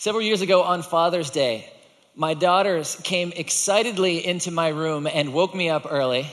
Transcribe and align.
Several 0.00 0.22
years 0.22 0.42
ago 0.42 0.62
on 0.62 0.82
Father's 0.82 1.30
Day, 1.30 1.68
my 2.14 2.34
daughters 2.34 2.94
came 3.02 3.32
excitedly 3.34 4.24
into 4.24 4.52
my 4.52 4.68
room 4.68 5.08
and 5.08 5.34
woke 5.34 5.52
me 5.52 5.70
up 5.70 5.88
early, 5.90 6.24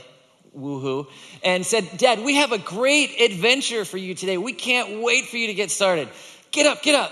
woohoo, 0.55 1.07
and 1.43 1.65
said, 1.65 1.89
Dad, 1.97 2.19
we 2.19 2.35
have 2.35 2.51
a 2.51 2.59
great 2.59 3.19
adventure 3.19 3.83
for 3.83 3.97
you 3.97 4.13
today. 4.13 4.37
We 4.37 4.53
can't 4.53 5.01
wait 5.01 5.25
for 5.25 5.37
you 5.37 5.47
to 5.47 5.55
get 5.55 5.71
started. 5.71 6.09
Get 6.51 6.67
up, 6.67 6.83
get 6.83 6.93
up. 6.93 7.11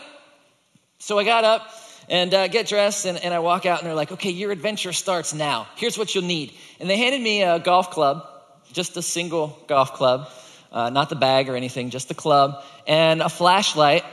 So 0.99 1.17
I 1.17 1.23
got 1.23 1.43
up 1.43 1.67
and 2.07 2.31
uh, 2.31 2.47
get 2.49 2.67
dressed, 2.67 3.07
and, 3.07 3.17
and 3.17 3.33
I 3.33 3.39
walk 3.39 3.65
out, 3.65 3.79
and 3.79 3.87
they're 3.87 3.95
like, 3.95 4.11
okay, 4.11 4.29
your 4.29 4.51
adventure 4.51 4.93
starts 4.93 5.33
now. 5.33 5.65
Here's 5.75 5.97
what 5.97 6.13
you'll 6.13 6.23
need. 6.23 6.53
And 6.79 6.87
they 6.87 6.97
handed 6.97 7.21
me 7.21 7.41
a 7.41 7.57
golf 7.57 7.89
club, 7.89 8.27
just 8.71 8.95
a 8.95 9.01
single 9.01 9.57
golf 9.65 9.93
club, 9.93 10.29
uh, 10.71 10.91
not 10.91 11.09
the 11.09 11.15
bag 11.15 11.49
or 11.49 11.55
anything, 11.55 11.89
just 11.89 12.09
the 12.09 12.13
club, 12.13 12.63
and 12.85 13.23
a 13.23 13.29
flashlight, 13.29 14.03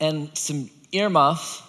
and 0.00 0.36
some 0.36 0.68
earmuffs, 0.92 1.62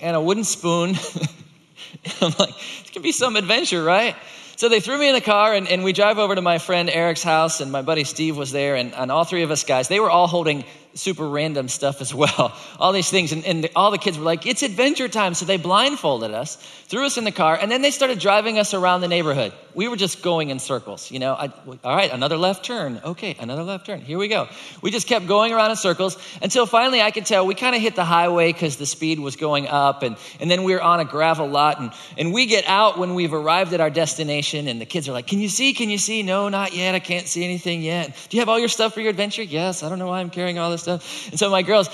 and 0.00 0.16
a 0.16 0.20
wooden 0.20 0.44
spoon. 0.44 0.90
I'm 2.20 2.32
like, 2.38 2.54
it 2.84 2.92
could 2.92 3.02
be 3.02 3.12
some 3.12 3.36
adventure, 3.36 3.82
right? 3.82 4.16
So 4.56 4.68
they 4.68 4.80
threw 4.80 4.98
me 4.98 5.08
in 5.08 5.14
the 5.14 5.20
car, 5.20 5.54
and, 5.54 5.68
and 5.68 5.82
we 5.82 5.92
drive 5.92 6.18
over 6.18 6.34
to 6.34 6.42
my 6.42 6.58
friend 6.58 6.90
Eric's 6.90 7.22
house, 7.22 7.60
and 7.60 7.72
my 7.72 7.82
buddy 7.82 8.04
Steve 8.04 8.36
was 8.36 8.52
there, 8.52 8.76
and, 8.76 8.94
and 8.94 9.10
all 9.10 9.24
three 9.24 9.42
of 9.42 9.50
us 9.50 9.64
guys, 9.64 9.88
they 9.88 10.00
were 10.00 10.10
all 10.10 10.26
holding 10.26 10.64
super 10.94 11.28
random 11.28 11.68
stuff 11.68 12.00
as 12.00 12.14
well. 12.14 12.56
All 12.78 12.92
these 12.92 13.10
things. 13.10 13.32
And, 13.32 13.44
and, 13.44 13.68
all 13.76 13.90
the 13.90 13.98
kids 13.98 14.18
were 14.18 14.24
like, 14.24 14.46
it's 14.46 14.62
adventure 14.62 15.08
time. 15.08 15.34
So 15.34 15.44
they 15.44 15.56
blindfolded 15.56 16.32
us, 16.32 16.56
threw 16.86 17.06
us 17.06 17.18
in 17.18 17.24
the 17.24 17.32
car, 17.32 17.56
and 17.60 17.70
then 17.70 17.82
they 17.82 17.90
started 17.90 18.18
driving 18.18 18.58
us 18.58 18.74
around 18.74 19.00
the 19.00 19.08
neighborhood. 19.08 19.52
We 19.74 19.86
were 19.86 19.96
just 19.96 20.22
going 20.22 20.50
in 20.50 20.58
circles. 20.58 21.10
You 21.10 21.20
know, 21.20 21.34
I, 21.34 21.52
all 21.84 21.94
right, 21.94 22.10
another 22.10 22.36
left 22.36 22.64
turn. 22.64 23.00
Okay, 23.04 23.36
another 23.38 23.62
left 23.62 23.86
turn. 23.86 24.00
Here 24.00 24.18
we 24.18 24.28
go. 24.28 24.48
We 24.82 24.90
just 24.90 25.06
kept 25.06 25.26
going 25.26 25.52
around 25.52 25.70
in 25.70 25.76
circles 25.76 26.18
until 26.42 26.66
finally 26.66 27.00
I 27.00 27.10
could 27.12 27.26
tell 27.26 27.46
we 27.46 27.54
kind 27.54 27.76
of 27.76 27.82
hit 27.82 27.94
the 27.94 28.04
highway 28.04 28.52
because 28.52 28.76
the 28.76 28.86
speed 28.86 29.20
was 29.20 29.36
going 29.36 29.68
up. 29.68 30.02
And, 30.02 30.16
and 30.40 30.50
then 30.50 30.64
we 30.64 30.72
were 30.72 30.82
on 30.82 30.98
a 30.98 31.04
gravel 31.04 31.46
lot. 31.46 31.80
And, 31.80 31.92
and 32.18 32.32
we 32.32 32.46
get 32.46 32.66
out 32.66 32.98
when 32.98 33.14
we've 33.14 33.32
arrived 33.32 33.72
at 33.72 33.80
our 33.80 33.90
destination. 33.90 34.66
And 34.66 34.80
the 34.80 34.86
kids 34.86 35.08
are 35.08 35.12
like, 35.12 35.28
Can 35.28 35.38
you 35.38 35.48
see? 35.48 35.72
Can 35.72 35.90
you 35.90 35.98
see? 35.98 36.22
No, 36.22 36.48
not 36.48 36.74
yet. 36.74 36.94
I 36.94 37.00
can't 37.00 37.28
see 37.28 37.44
anything 37.44 37.82
yet. 37.82 38.16
Do 38.28 38.36
you 38.36 38.40
have 38.40 38.48
all 38.48 38.58
your 38.58 38.68
stuff 38.68 38.94
for 38.94 39.00
your 39.00 39.10
adventure? 39.10 39.42
Yes. 39.42 39.82
I 39.82 39.88
don't 39.88 39.98
know 39.98 40.08
why 40.08 40.20
I'm 40.20 40.30
carrying 40.30 40.58
all 40.58 40.70
this 40.70 40.79
stuff. 40.80 41.28
And 41.30 41.38
so 41.38 41.50
my 41.50 41.62
girls 41.62 41.88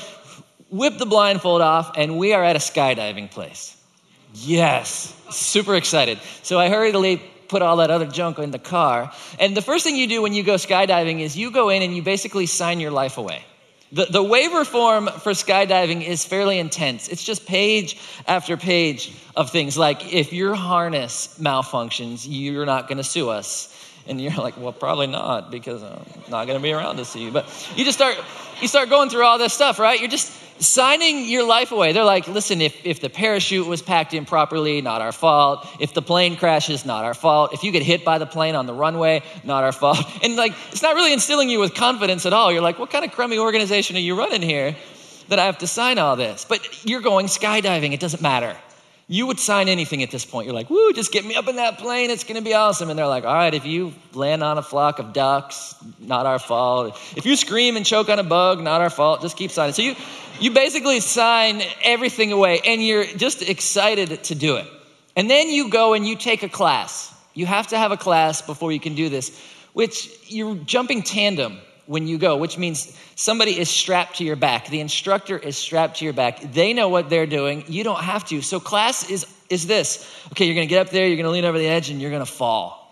whip 0.71 0.99
the 0.99 1.07
blindfold 1.07 1.63
off, 1.63 1.93
and 1.97 2.19
we 2.19 2.33
are 2.33 2.43
at 2.45 2.57
a 2.57 2.61
skydiving 2.61 3.31
place. 3.31 3.77
Yes, 4.35 5.15
super 5.31 5.77
excited. 5.77 6.19
So 6.43 6.59
I 6.59 6.69
hurriedly 6.69 7.23
put 7.49 7.63
all 7.63 7.77
that 7.77 7.91
other 7.91 8.07
junk 8.07 8.39
in 8.39 8.51
the 8.51 8.59
car. 8.59 9.13
And 9.39 9.57
the 9.57 9.63
first 9.63 9.85
thing 9.85 9.97
you 9.97 10.07
do 10.07 10.23
when 10.23 10.33
you 10.33 10.43
go 10.43 10.55
skydiving 10.55 11.21
is 11.21 11.37
you 11.37 11.51
go 11.51 11.69
in 11.69 11.83
and 11.83 11.95
you 11.95 12.03
basically 12.03 12.47
sign 12.47 12.81
your 12.81 12.91
life 12.91 13.19
away. 13.19 13.45
The, 13.93 14.07
the 14.07 14.23
waiver 14.23 14.65
form 14.65 15.07
for 15.07 15.33
skydiving 15.33 16.05
is 16.05 16.25
fairly 16.25 16.59
intense. 16.59 17.09
It's 17.09 17.23
just 17.23 17.47
page 17.47 17.99
after 18.27 18.57
page 18.57 19.15
of 19.37 19.51
things 19.51 19.79
like 19.79 20.13
if 20.13 20.33
your 20.33 20.55
harness 20.55 21.39
malfunctions, 21.41 22.27
you're 22.29 22.67
not 22.67 22.89
going 22.89 22.99
to 22.99 23.05
sue 23.05 23.31
us. 23.31 23.73
And 24.09 24.21
you're 24.21 24.33
like, 24.33 24.57
well, 24.57 24.73
probably 24.73 25.07
not 25.07 25.51
because 25.51 25.83
I'm 25.83 26.05
not 26.29 26.47
going 26.47 26.59
to 26.59 26.63
be 26.63 26.73
around 26.73 26.97
to 26.97 27.05
see 27.05 27.23
you. 27.25 27.31
But 27.31 27.47
you 27.77 27.85
just 27.85 27.99
start, 27.99 28.17
you 28.61 28.69
start 28.69 28.89
going 28.89 29.11
through 29.11 29.25
all 29.25 29.39
this 29.39 29.53
stuff, 29.53 29.79
right? 29.79 29.99
You're 29.99 30.11
just 30.11 30.33
signing 30.63 31.29
your 31.29 31.47
life 31.47 31.73
away. 31.73 31.93
They're 31.93 32.05
like, 32.05 32.29
listen, 32.29 32.61
if, 32.61 32.85
if 32.85 33.01
the 33.01 33.11
parachute 33.11 33.67
was 33.67 33.83
packed 33.83 34.15
in 34.15 34.25
properly, 34.25 34.81
not 34.81 35.03
our 35.03 35.13
fault. 35.13 35.67
If 35.81 35.93
the 35.93 36.03
plane 36.03 36.37
crashes, 36.37 36.87
not 36.87 37.05
our 37.05 37.15
fault. 37.15 37.53
If 37.53 37.63
you 37.65 37.73
get 37.73 37.83
hit 37.83 38.05
by 38.05 38.19
the 38.19 38.27
plane 38.27 38.55
on 38.55 38.67
the 38.67 38.75
runway, 38.75 39.23
not 39.45 39.65
our 39.65 39.73
fault. 39.73 39.99
And 40.23 40.37
like, 40.37 40.55
it's 40.73 40.83
not 40.83 40.95
really 40.95 41.13
instilling 41.13 41.51
you 41.51 41.61
with 41.61 41.75
confidence 41.75 42.27
at 42.27 42.33
all. 42.33 42.51
You're 42.51 42.63
like, 42.63 42.79
what 42.79 42.91
kind 42.91 43.05
of 43.05 43.13
crummy 43.13 43.39
organization 43.39 43.97
are 43.97 44.01
you 44.01 44.19
running 44.19 44.43
here 44.43 44.75
that 45.29 45.39
I 45.39 45.45
have 45.45 45.59
to 45.59 45.67
sign 45.67 45.99
all 45.99 46.17
this? 46.17 46.45
But 46.49 46.85
you're 46.85 47.03
going 47.03 47.27
skydiving. 47.27 47.93
It 47.93 48.01
doesn't 48.01 48.23
matter. 48.23 48.57
You 49.09 49.29
would 49.29 49.39
sign 49.39 49.69
anything 49.69 50.03
at 50.03 50.11
this 50.11 50.25
point. 50.25 50.47
You're 50.47 50.55
like, 50.55 50.69
woo, 50.69 50.93
just 50.93 51.13
get 51.13 51.25
me 51.25 51.37
up 51.37 51.47
in 51.47 51.57
that 51.57 51.79
plane. 51.79 52.11
It's 52.11 52.25
going 52.25 52.37
to 52.37 52.43
be 52.43 52.55
awesome. 52.55 52.91
And 52.91 52.99
they're 52.99 53.07
like, 53.07 53.25
all 53.25 53.35
right, 53.35 53.55
if 53.55 53.65
you 53.65 53.95
land 54.15 54.43
on 54.43 54.59
a 54.59 54.63
flock 54.63 54.99
of 54.99 55.13
ducks, 55.13 55.77
not 56.01 56.27
our 56.27 56.41
fault. 56.41 56.99
If 57.17 57.25
you 57.25 57.37
scream 57.37 57.77
and 57.77 57.87
choke 57.87 58.09
on 58.09 58.19
a 58.19 58.25
bug, 58.25 58.61
not 58.61 58.81
our 58.81 58.91
fault. 58.91 59.23
Just 59.23 59.37
keep 59.37 59.53
signing. 59.53 59.75
So 59.75 59.83
you, 59.83 59.95
you 60.41 60.51
basically 60.51 60.99
sign 60.99 61.63
everything 61.85 62.33
away 62.33 62.61
and 62.67 62.83
you're 62.83 63.05
just 63.05 63.43
excited 63.43 64.25
to 64.25 64.35
do 64.35 64.57
it. 64.57 64.67
And 65.15 65.31
then 65.31 65.51
you 65.51 65.71
go 65.71 65.95
and 65.95 66.05
you 66.05 66.17
take 66.17 66.43
a 66.43 66.49
class. 66.49 67.15
You 67.33 67.47
have 67.47 67.69
to 67.69 67.79
have 67.79 67.93
a 67.93 67.97
class 67.97 68.43
before 68.43 68.73
you 68.73 68.81
can 68.81 68.97
do 68.97 69.09
this, 69.09 69.41
which 69.73 70.11
you're 70.27 70.57
jumping 70.57 71.05
tandem 71.05 71.59
when 71.87 72.07
you 72.07 72.19
go, 72.19 72.37
which 72.37 72.59
means 72.59 72.97
somebody 73.15 73.59
is 73.59 73.71
strapped 73.71 74.17
to 74.17 74.25
your 74.25 74.37
back. 74.37 74.69
The 74.69 74.81
instructor 74.81 75.39
is 75.39 75.57
strapped 75.57 75.99
to 75.99 76.05
your 76.05 76.15
back. 76.15 76.41
They 76.53 76.73
know 76.73 76.89
what 76.89 77.09
they're 77.09 77.27
doing. 77.27 77.65
You 77.69 77.85
don't 77.85 78.03
have 78.03 78.25
to. 78.27 78.43
So 78.43 78.61
class 78.61 79.11
is 79.11 79.27
is 79.51 79.67
this. 79.67 80.05
Okay, 80.33 80.47
you're 80.47 80.55
going 80.55 80.67
to 80.67 80.71
get 80.71 80.87
up 80.87 80.93
there, 80.93 81.07
you're 81.07 81.17
going 81.17 81.25
to 81.25 81.31
lean 81.31 81.45
over 81.45 81.59
the 81.59 81.69
edge 81.69 81.91
and 81.91 82.01
you're 82.01 82.11
going 82.11 82.25
to 82.25 82.31
fall. 82.31 82.83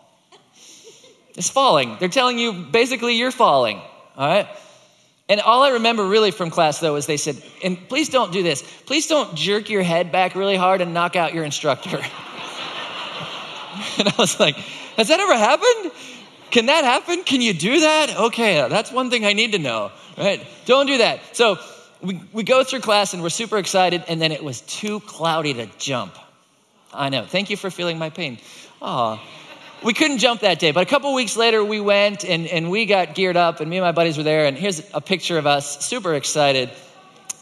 It's 1.37 1.51
falling. 1.51 1.97
They're 1.99 2.09
telling 2.09 2.39
you 2.39 2.53
basically 2.53 3.17
you're 3.17 3.33
falling. 3.33 3.79
All 4.17 4.29
right? 4.29 4.49
And 5.29 5.41
all 5.41 5.63
I 5.63 5.71
remember 5.71 6.07
really 6.07 6.31
from 6.31 6.51
class 6.51 6.79
though 6.81 6.97
is 6.97 7.07
they 7.07 7.17
said, 7.17 7.43
and 7.63 7.89
please 7.89 8.09
don't 8.09 8.33
do 8.33 8.43
this. 8.43 8.63
Please 8.87 9.07
don't 9.07 9.35
jerk 9.35 9.71
your 9.71 9.83
head 9.83 10.13
back 10.13 10.35
really 10.35 10.57
hard 10.57 10.81
and 10.81 10.95
knock 10.95 11.17
out 11.17 11.35
your 11.35 11.45
instructor. 11.45 11.97
and 13.99 14.09
I 14.09 14.15
was 14.19 14.39
like, 14.39 14.55
has 14.97 15.09
that 15.09 15.19
ever 15.19 15.37
happened? 15.37 15.91
Can 16.55 16.67
that 16.67 16.85
happen? 16.85 17.25
Can 17.25 17.41
you 17.41 17.53
do 17.53 17.81
that? 17.81 18.17
Okay, 18.17 18.69
that's 18.69 18.93
one 18.93 19.11
thing 19.11 19.27
I 19.27 19.33
need 19.33 19.53
to 19.53 19.59
know, 19.59 19.91
right? 20.17 20.41
Don't 20.67 20.87
do 20.87 20.99
that. 20.99 21.35
So 21.35 21.59
we, 22.01 22.21
we 22.33 22.45
go 22.45 22.63
through 22.63 22.79
class 22.79 23.13
and 23.13 23.25
we're 23.25 23.31
super 23.31 23.59
excited, 23.59 24.05
and 24.07 24.23
then 24.23 24.31
it 24.31 24.41
was 24.41 24.61
too 24.61 25.01
cloudy 25.01 25.53
to 25.55 25.67
jump. 25.79 26.17
I 26.93 27.09
know. 27.09 27.25
Thank 27.25 27.51
you 27.51 27.57
for 27.57 27.71
feeling 27.71 27.99
my 27.99 28.09
pain. 28.09 28.39
Oh, 28.81 29.21
we 29.83 29.95
couldn't 29.95 30.19
jump 30.19 30.43
that 30.43 30.61
day, 30.61 30.71
but 30.71 30.85
a 30.85 30.89
couple 30.89 31.13
weeks 31.13 31.37
later 31.37 31.65
we 31.65 31.81
went 31.81 32.25
and, 32.25 32.47
and 32.47 32.71
we 32.71 32.87
got 32.87 33.17
geared 33.17 33.37
up, 33.37 33.59
and 33.59 33.69
me 33.69 33.79
and 33.79 33.85
my 33.85 33.91
buddies 33.91 34.17
were 34.17 34.23
there. 34.23 34.47
And 34.47 34.57
here's 34.57 34.81
a 34.95 35.01
picture 35.01 35.39
of 35.39 35.49
us, 35.49 35.85
super 35.85 36.15
excited 36.15 36.71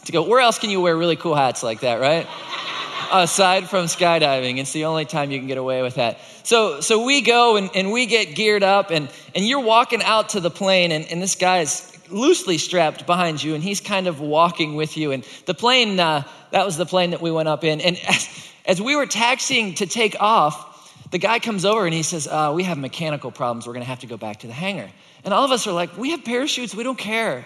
to 0.05 0.11
go. 0.11 0.27
Where 0.27 0.39
else 0.39 0.57
can 0.57 0.71
you 0.71 0.81
wear 0.81 0.97
really 0.97 1.17
cool 1.17 1.35
hats 1.35 1.61
like 1.61 1.81
that, 1.81 2.01
right? 2.01 2.25
aside 3.13 3.69
from 3.69 3.85
skydiving. 3.85 4.57
It's 4.57 4.73
the 4.73 4.85
only 4.85 5.05
time 5.05 5.31
you 5.31 5.37
can 5.37 5.47
get 5.47 5.57
away 5.57 5.81
with 5.81 5.95
that. 5.95 6.17
So, 6.43 6.81
so 6.81 7.05
we 7.05 7.21
go 7.21 7.55
and, 7.55 7.69
and 7.73 7.91
we 7.91 8.05
get 8.05 8.35
geared 8.35 8.63
up, 8.63 8.91
and, 8.91 9.09
and 9.33 9.45
you're 9.45 9.61
walking 9.61 10.03
out 10.03 10.29
to 10.29 10.39
the 10.39 10.51
plane, 10.51 10.91
and, 10.91 11.05
and 11.05 11.21
this 11.21 11.35
guy's 11.35 11.89
loosely 12.09 12.57
strapped 12.57 13.05
behind 13.05 13.41
you, 13.41 13.55
and 13.55 13.63
he's 13.63 13.79
kind 13.79 14.07
of 14.07 14.19
walking 14.19 14.75
with 14.75 14.97
you. 14.97 15.11
And 15.11 15.25
the 15.45 15.53
plane, 15.53 15.99
uh, 15.99 16.23
that 16.51 16.65
was 16.65 16.77
the 16.77 16.85
plane 16.85 17.11
that 17.11 17.21
we 17.21 17.31
went 17.31 17.47
up 17.47 17.63
in. 17.63 17.79
And 17.81 17.97
as, 18.07 18.49
as 18.65 18.81
we 18.81 18.95
were 18.95 19.05
taxiing 19.05 19.75
to 19.75 19.85
take 19.85 20.15
off, 20.19 20.69
the 21.11 21.17
guy 21.17 21.39
comes 21.39 21.63
over 21.63 21.85
and 21.85 21.93
he 21.93 22.03
says, 22.03 22.27
uh, 22.27 22.51
We 22.55 22.63
have 22.63 22.77
mechanical 22.77 23.31
problems. 23.31 23.67
We're 23.67 23.73
going 23.73 23.83
to 23.83 23.89
have 23.89 23.99
to 23.99 24.07
go 24.07 24.17
back 24.17 24.39
to 24.39 24.47
the 24.47 24.53
hangar. 24.53 24.89
And 25.23 25.33
all 25.33 25.45
of 25.45 25.51
us 25.51 25.67
are 25.67 25.73
like, 25.73 25.95
We 25.97 26.11
have 26.11 26.25
parachutes. 26.25 26.73
We 26.73 26.83
don't 26.83 26.97
care 26.97 27.45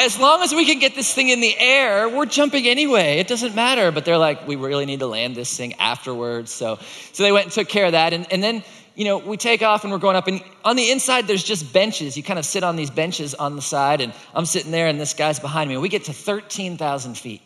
as 0.00 0.18
long 0.18 0.40
as 0.40 0.54
we 0.54 0.64
can 0.64 0.78
get 0.78 0.94
this 0.94 1.12
thing 1.12 1.28
in 1.28 1.40
the 1.40 1.54
air, 1.58 2.08
we're 2.08 2.24
jumping 2.24 2.66
anyway. 2.66 3.18
It 3.18 3.28
doesn't 3.28 3.54
matter. 3.54 3.92
But 3.92 4.06
they're 4.06 4.16
like, 4.16 4.48
we 4.48 4.56
really 4.56 4.86
need 4.86 5.00
to 5.00 5.06
land 5.06 5.36
this 5.36 5.54
thing 5.54 5.74
afterwards. 5.74 6.50
So, 6.50 6.78
so 7.12 7.22
they 7.22 7.32
went 7.32 7.44
and 7.44 7.52
took 7.52 7.68
care 7.68 7.84
of 7.84 7.92
that. 7.92 8.14
And, 8.14 8.26
and 8.32 8.42
then, 8.42 8.64
you 8.94 9.04
know, 9.04 9.18
we 9.18 9.36
take 9.36 9.60
off 9.60 9.84
and 9.84 9.92
we're 9.92 9.98
going 9.98 10.16
up. 10.16 10.26
And 10.26 10.42
on 10.64 10.76
the 10.76 10.90
inside, 10.90 11.26
there's 11.26 11.44
just 11.44 11.74
benches. 11.74 12.16
You 12.16 12.22
kind 12.22 12.38
of 12.38 12.46
sit 12.46 12.64
on 12.64 12.76
these 12.76 12.90
benches 12.90 13.34
on 13.34 13.56
the 13.56 13.62
side. 13.62 14.00
And 14.00 14.14
I'm 14.34 14.46
sitting 14.46 14.70
there, 14.70 14.86
and 14.86 14.98
this 14.98 15.12
guy's 15.12 15.38
behind 15.38 15.68
me. 15.68 15.74
And 15.74 15.82
we 15.82 15.90
get 15.90 16.04
to 16.04 16.14
13,000 16.14 17.18
feet. 17.18 17.42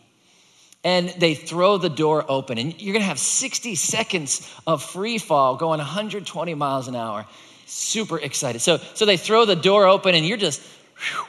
And 0.85 1.09
they 1.09 1.35
throw 1.35 1.77
the 1.77 1.89
door 1.89 2.23
open. 2.25 2.57
And 2.57 2.81
you're 2.81 2.93
going 2.93 3.03
to 3.03 3.07
have 3.07 3.19
60 3.19 3.75
seconds 3.75 4.49
of 4.65 4.81
free 4.81 5.17
fall 5.17 5.57
going 5.57 5.79
120 5.79 6.53
miles 6.53 6.87
an 6.87 6.95
hour. 6.95 7.25
Super 7.65 8.17
excited. 8.17 8.61
So, 8.61 8.77
so 8.93 9.05
they 9.05 9.17
throw 9.17 9.43
the 9.43 9.57
door 9.57 9.87
open, 9.87 10.15
and 10.15 10.25
you're 10.25 10.37
just, 10.37 10.61
whew, 10.97 11.25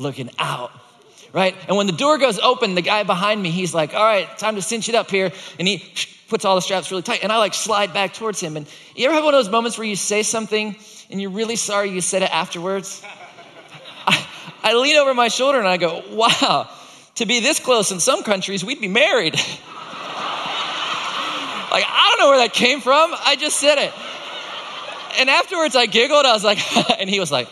looking 0.00 0.30
out 0.38 0.72
right? 1.32 1.54
And 1.68 1.76
when 1.76 1.86
the 1.86 1.92
door 1.92 2.18
goes 2.18 2.38
open, 2.38 2.74
the 2.74 2.82
guy 2.82 3.02
behind 3.02 3.42
me, 3.42 3.50
he's 3.50 3.74
like, 3.74 3.94
all 3.94 4.04
right, 4.04 4.26
time 4.38 4.56
to 4.56 4.62
cinch 4.62 4.88
it 4.88 4.94
up 4.94 5.10
here. 5.10 5.30
And 5.58 5.68
he 5.68 5.84
puts 6.28 6.44
all 6.44 6.54
the 6.54 6.62
straps 6.62 6.90
really 6.90 7.02
tight. 7.02 7.22
And 7.22 7.32
I 7.32 7.38
like 7.38 7.54
slide 7.54 7.92
back 7.92 8.14
towards 8.14 8.40
him. 8.40 8.56
And 8.56 8.66
you 8.94 9.06
ever 9.06 9.14
have 9.14 9.24
one 9.24 9.34
of 9.34 9.38
those 9.38 9.50
moments 9.50 9.78
where 9.78 9.86
you 9.86 9.96
say 9.96 10.22
something 10.22 10.76
and 11.10 11.20
you're 11.20 11.30
really 11.30 11.56
sorry 11.56 11.90
you 11.90 12.00
said 12.00 12.22
it 12.22 12.30
afterwards? 12.32 13.04
I, 14.06 14.26
I 14.62 14.74
lean 14.74 14.96
over 14.96 15.14
my 15.14 15.28
shoulder 15.28 15.58
and 15.58 15.68
I 15.68 15.76
go, 15.76 16.02
wow, 16.10 16.68
to 17.16 17.26
be 17.26 17.40
this 17.40 17.60
close 17.60 17.92
in 17.92 18.00
some 18.00 18.22
countries, 18.22 18.64
we'd 18.64 18.80
be 18.80 18.88
married. 18.88 19.34
like, 19.34 19.44
I 21.86 22.06
don't 22.10 22.20
know 22.20 22.30
where 22.30 22.38
that 22.38 22.52
came 22.52 22.80
from. 22.80 23.12
I 23.14 23.36
just 23.36 23.56
said 23.58 23.78
it. 23.78 23.92
And 25.18 25.28
afterwards 25.28 25.76
I 25.76 25.86
giggled. 25.86 26.24
I 26.24 26.32
was 26.32 26.44
like, 26.44 26.58
and 27.00 27.10
he 27.10 27.20
was 27.20 27.30
like, 27.32 27.48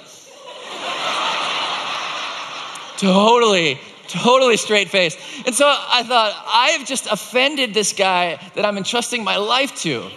Totally, 2.99 3.79
totally 4.09 4.57
straight 4.57 4.89
face. 4.89 5.17
And 5.47 5.55
so 5.55 5.67
I 5.67 6.03
thought, 6.03 6.33
I 6.47 6.71
have 6.71 6.87
just 6.87 7.07
offended 7.07 7.73
this 7.73 7.93
guy 7.93 8.41
that 8.55 8.65
I'm 8.65 8.77
entrusting 8.77 9.23
my 9.23 9.37
life 9.37 9.75
to. 9.83 10.11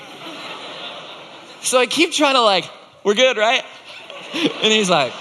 So 1.61 1.77
I 1.77 1.85
keep 1.85 2.11
trying 2.11 2.33
to, 2.33 2.41
like, 2.41 2.69
we're 3.03 3.13
good, 3.13 3.37
right? 3.37 3.63
And 4.33 4.71
he's 4.71 4.89
like, 4.89 5.11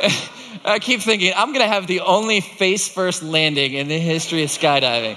I 0.64 0.78
keep 0.80 1.00
thinking, 1.00 1.32
I'm 1.34 1.52
to 1.66 1.72
have 1.72 1.88
the 1.88 2.00
only 2.00 2.40
face 2.40 2.88
first 2.88 3.20
landing 3.22 3.74
in 3.74 3.88
the 3.88 3.98
history 3.98 4.44
of 4.44 4.50
skydiving. 4.50 5.16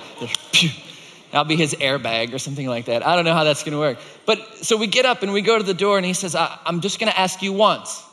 I'll 1.34 1.44
be 1.44 1.56
his 1.56 1.76
airbag 1.76 2.34
or 2.34 2.40
something 2.40 2.68
like 2.68 2.86
that. 2.86 3.06
I 3.06 3.16
don't 3.16 3.26
know 3.26 3.34
how 3.34 3.44
that's 3.44 3.64
to 3.74 3.80
work. 3.80 4.00
But 4.26 4.40
so 4.66 4.76
we 4.76 4.88
get 4.88 5.06
up 5.06 5.22
and 5.22 5.32
we 5.32 5.42
go 5.42 5.58
to 5.58 5.64
the 5.64 5.76
door, 5.76 5.98
and 5.98 6.06
he 6.06 6.14
says, 6.14 6.36
I'm 6.36 6.82
just 6.82 7.00
to 7.12 7.20
ask 7.20 7.44
you 7.44 7.54
once. 7.54 8.04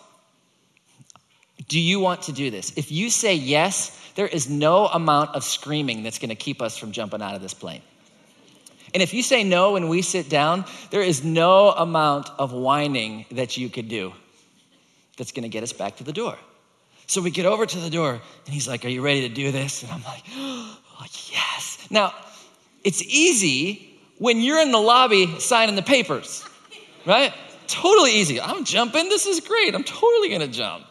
Do 1.69 1.79
you 1.79 2.01
want 2.01 2.23
to 2.23 2.33
do 2.33 2.51
this? 2.51 2.73
If 2.77 2.91
you 2.91 3.11
say 3.11 3.35
yes, 3.35 3.95
there 4.15 4.27
is 4.27 4.49
no 4.49 4.87
amount 4.87 5.35
of 5.35 5.45
screaming 5.45 6.03
that's 6.03 6.19
going 6.19 6.31
to 6.31 6.35
keep 6.35 6.61
us 6.63 6.77
from 6.77 6.93
jumping 6.93 7.23
out 7.23 7.35
of 7.35 7.43
this 7.43 7.55
plane. 7.55 7.83
And 8.95 9.03
if 9.03 9.13
you 9.13 9.23
say 9.23 9.45
no 9.45 9.77
and 9.77 9.89
we 9.91 10.01
sit 10.01 10.31
down, 10.31 10.65
there 10.91 11.03
is 11.03 11.23
no 11.23 11.71
amount 11.71 12.31
of 12.39 12.53
whining 12.53 13.27
that 13.33 13.57
you 13.57 13.69
could 13.69 13.89
do 13.89 14.15
that's 15.19 15.33
going 15.33 15.43
to 15.43 15.49
get 15.49 15.63
us 15.63 15.73
back 15.73 15.97
to 15.97 16.05
the 16.05 16.13
door. 16.13 16.39
So 17.07 17.21
we 17.21 17.31
get 17.31 17.47
over 17.47 17.65
to 17.65 17.79
the 17.79 17.91
door, 17.91 18.13
and 18.13 18.55
he's 18.55 18.69
like, 18.69 18.85
Are 18.85 18.89
you 18.89 19.03
ready 19.03 19.29
to 19.29 19.35
do 19.35 19.51
this? 19.51 19.83
And 19.83 19.93
I'm 19.93 20.03
like, 20.05 20.25
Oh, 20.37 21.05
yes. 21.31 21.87
Now, 21.91 22.15
it's 22.85 23.03
easy 23.03 24.01
when 24.19 24.41
you're 24.41 24.61
in 24.61 24.73
the 24.73 24.81
lobby 24.81 25.39
signing 25.39 25.77
the 25.77 25.83
papers, 25.83 26.45
right? 27.07 27.33
Totally 27.67 28.13
easy. 28.13 28.41
I'm 28.41 28.65
jumping. 28.65 29.09
This 29.09 29.27
is 29.27 29.41
great. 29.41 29.75
I'm 29.75 29.85
totally 29.85 30.29
going 30.29 30.41
to 30.41 30.49
jump. 30.49 30.87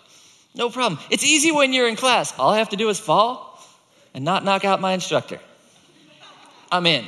No 0.57 0.69
problem. 0.69 0.99
It's 1.11 1.23
easy 1.23 1.51
when 1.51 1.71
you're 1.71 1.87
in 1.87 1.95
class. 1.95 2.37
All 2.39 2.49
I 2.49 2.57
have 2.57 2.69
to 2.69 2.75
do 2.75 2.89
is 2.89 2.99
fall 2.99 3.63
and 4.13 4.25
not 4.25 4.43
knock 4.43 4.65
out 4.65 4.81
my 4.81 4.93
instructor. 4.93 5.39
I'm 6.71 6.87
in. 6.87 7.05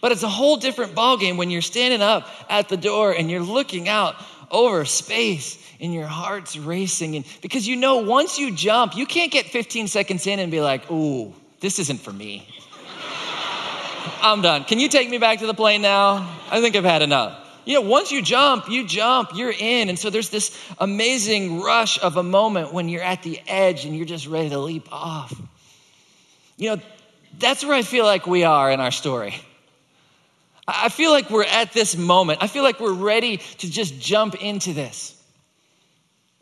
But 0.00 0.12
it's 0.12 0.24
a 0.24 0.28
whole 0.28 0.56
different 0.56 0.94
ballgame 0.94 1.36
when 1.36 1.48
you're 1.48 1.62
standing 1.62 2.02
up 2.02 2.28
at 2.50 2.68
the 2.68 2.76
door 2.76 3.12
and 3.12 3.30
you're 3.30 3.40
looking 3.40 3.88
out 3.88 4.16
over 4.50 4.84
space 4.84 5.62
and 5.80 5.94
your 5.94 6.06
heart's 6.06 6.56
racing. 6.56 7.16
And 7.16 7.24
because 7.40 7.66
you 7.66 7.76
know 7.76 7.98
once 7.98 8.38
you 8.38 8.54
jump, 8.54 8.96
you 8.96 9.06
can't 9.06 9.30
get 9.30 9.46
15 9.46 9.86
seconds 9.86 10.26
in 10.26 10.40
and 10.40 10.50
be 10.50 10.60
like, 10.60 10.90
ooh, 10.90 11.32
this 11.60 11.78
isn't 11.78 12.00
for 12.00 12.12
me. 12.12 12.48
I'm 14.20 14.42
done. 14.42 14.64
Can 14.64 14.80
you 14.80 14.88
take 14.88 15.08
me 15.08 15.18
back 15.18 15.38
to 15.38 15.46
the 15.46 15.54
plane 15.54 15.82
now? 15.82 16.36
I 16.50 16.60
think 16.60 16.74
I've 16.76 16.84
had 16.84 17.02
enough. 17.02 17.45
You 17.66 17.74
know, 17.74 17.80
once 17.80 18.12
you 18.12 18.22
jump, 18.22 18.68
you 18.68 18.86
jump, 18.86 19.30
you're 19.34 19.52
in. 19.52 19.88
And 19.88 19.98
so 19.98 20.08
there's 20.08 20.30
this 20.30 20.56
amazing 20.78 21.60
rush 21.60 22.00
of 22.00 22.16
a 22.16 22.22
moment 22.22 22.72
when 22.72 22.88
you're 22.88 23.02
at 23.02 23.24
the 23.24 23.40
edge 23.48 23.84
and 23.84 23.94
you're 23.94 24.06
just 24.06 24.28
ready 24.28 24.48
to 24.50 24.58
leap 24.58 24.90
off. 24.92 25.38
You 26.56 26.76
know, 26.76 26.82
that's 27.38 27.64
where 27.64 27.74
I 27.74 27.82
feel 27.82 28.04
like 28.04 28.24
we 28.26 28.44
are 28.44 28.70
in 28.70 28.80
our 28.80 28.92
story. 28.92 29.34
I 30.68 30.88
feel 30.88 31.10
like 31.10 31.28
we're 31.28 31.44
at 31.44 31.72
this 31.72 31.96
moment. 31.96 32.38
I 32.40 32.46
feel 32.46 32.62
like 32.62 32.78
we're 32.78 32.92
ready 32.92 33.38
to 33.38 33.70
just 33.70 34.00
jump 34.00 34.36
into 34.36 34.72
this. 34.72 35.15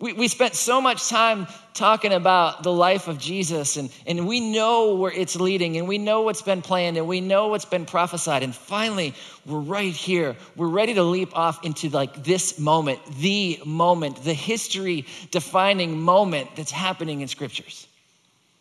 We, 0.05 0.13
we 0.13 0.29
spent 0.29 0.55
so 0.55 0.83
much 0.83 1.09
time 1.09 1.47
talking 1.73 2.13
about 2.13 2.63
the 2.63 2.71
life 2.71 3.09
of 3.09 3.19
Jesus, 3.19 3.79
and, 3.79 3.91
and 4.07 4.29
we 4.29 4.39
know 4.39 4.97
where 4.97 5.11
it's 5.11 5.35
leading, 5.35 5.79
and 5.79 5.89
we 5.89 5.97
know 5.97 6.21
what's 6.21 6.43
been 6.43 6.61
planned, 6.61 6.99
and 6.99 7.09
we 7.09 7.23
know 7.23 7.49
what's 7.49 7.65
been 7.65 7.87
prophesied. 7.87 8.43
And 8.43 8.55
finally, 8.55 9.15
we're 9.47 9.61
right 9.61 9.95
here. 9.95 10.37
We're 10.57 10.69
ready 10.69 10.93
to 10.93 11.03
leap 11.03 11.35
off 11.35 11.65
into 11.65 11.89
like 11.89 12.23
this 12.23 12.59
moment, 12.59 13.01
the 13.19 13.59
moment, 13.65 14.23
the 14.25 14.35
history 14.35 15.07
defining 15.31 15.99
moment 15.99 16.55
that's 16.55 16.71
happening 16.71 17.23
in 17.23 17.29
scriptures. 17.29 17.87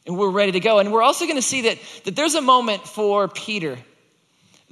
And 0.05 0.17
we're 0.17 0.29
ready 0.29 0.53
to 0.53 0.61
go. 0.61 0.79
And 0.79 0.93
we're 0.93 1.03
also 1.03 1.25
going 1.25 1.35
to 1.35 1.41
see 1.41 1.63
that, 1.63 1.77
that 2.05 2.15
there's 2.15 2.35
a 2.35 2.41
moment 2.41 2.87
for 2.87 3.27
Peter 3.27 3.77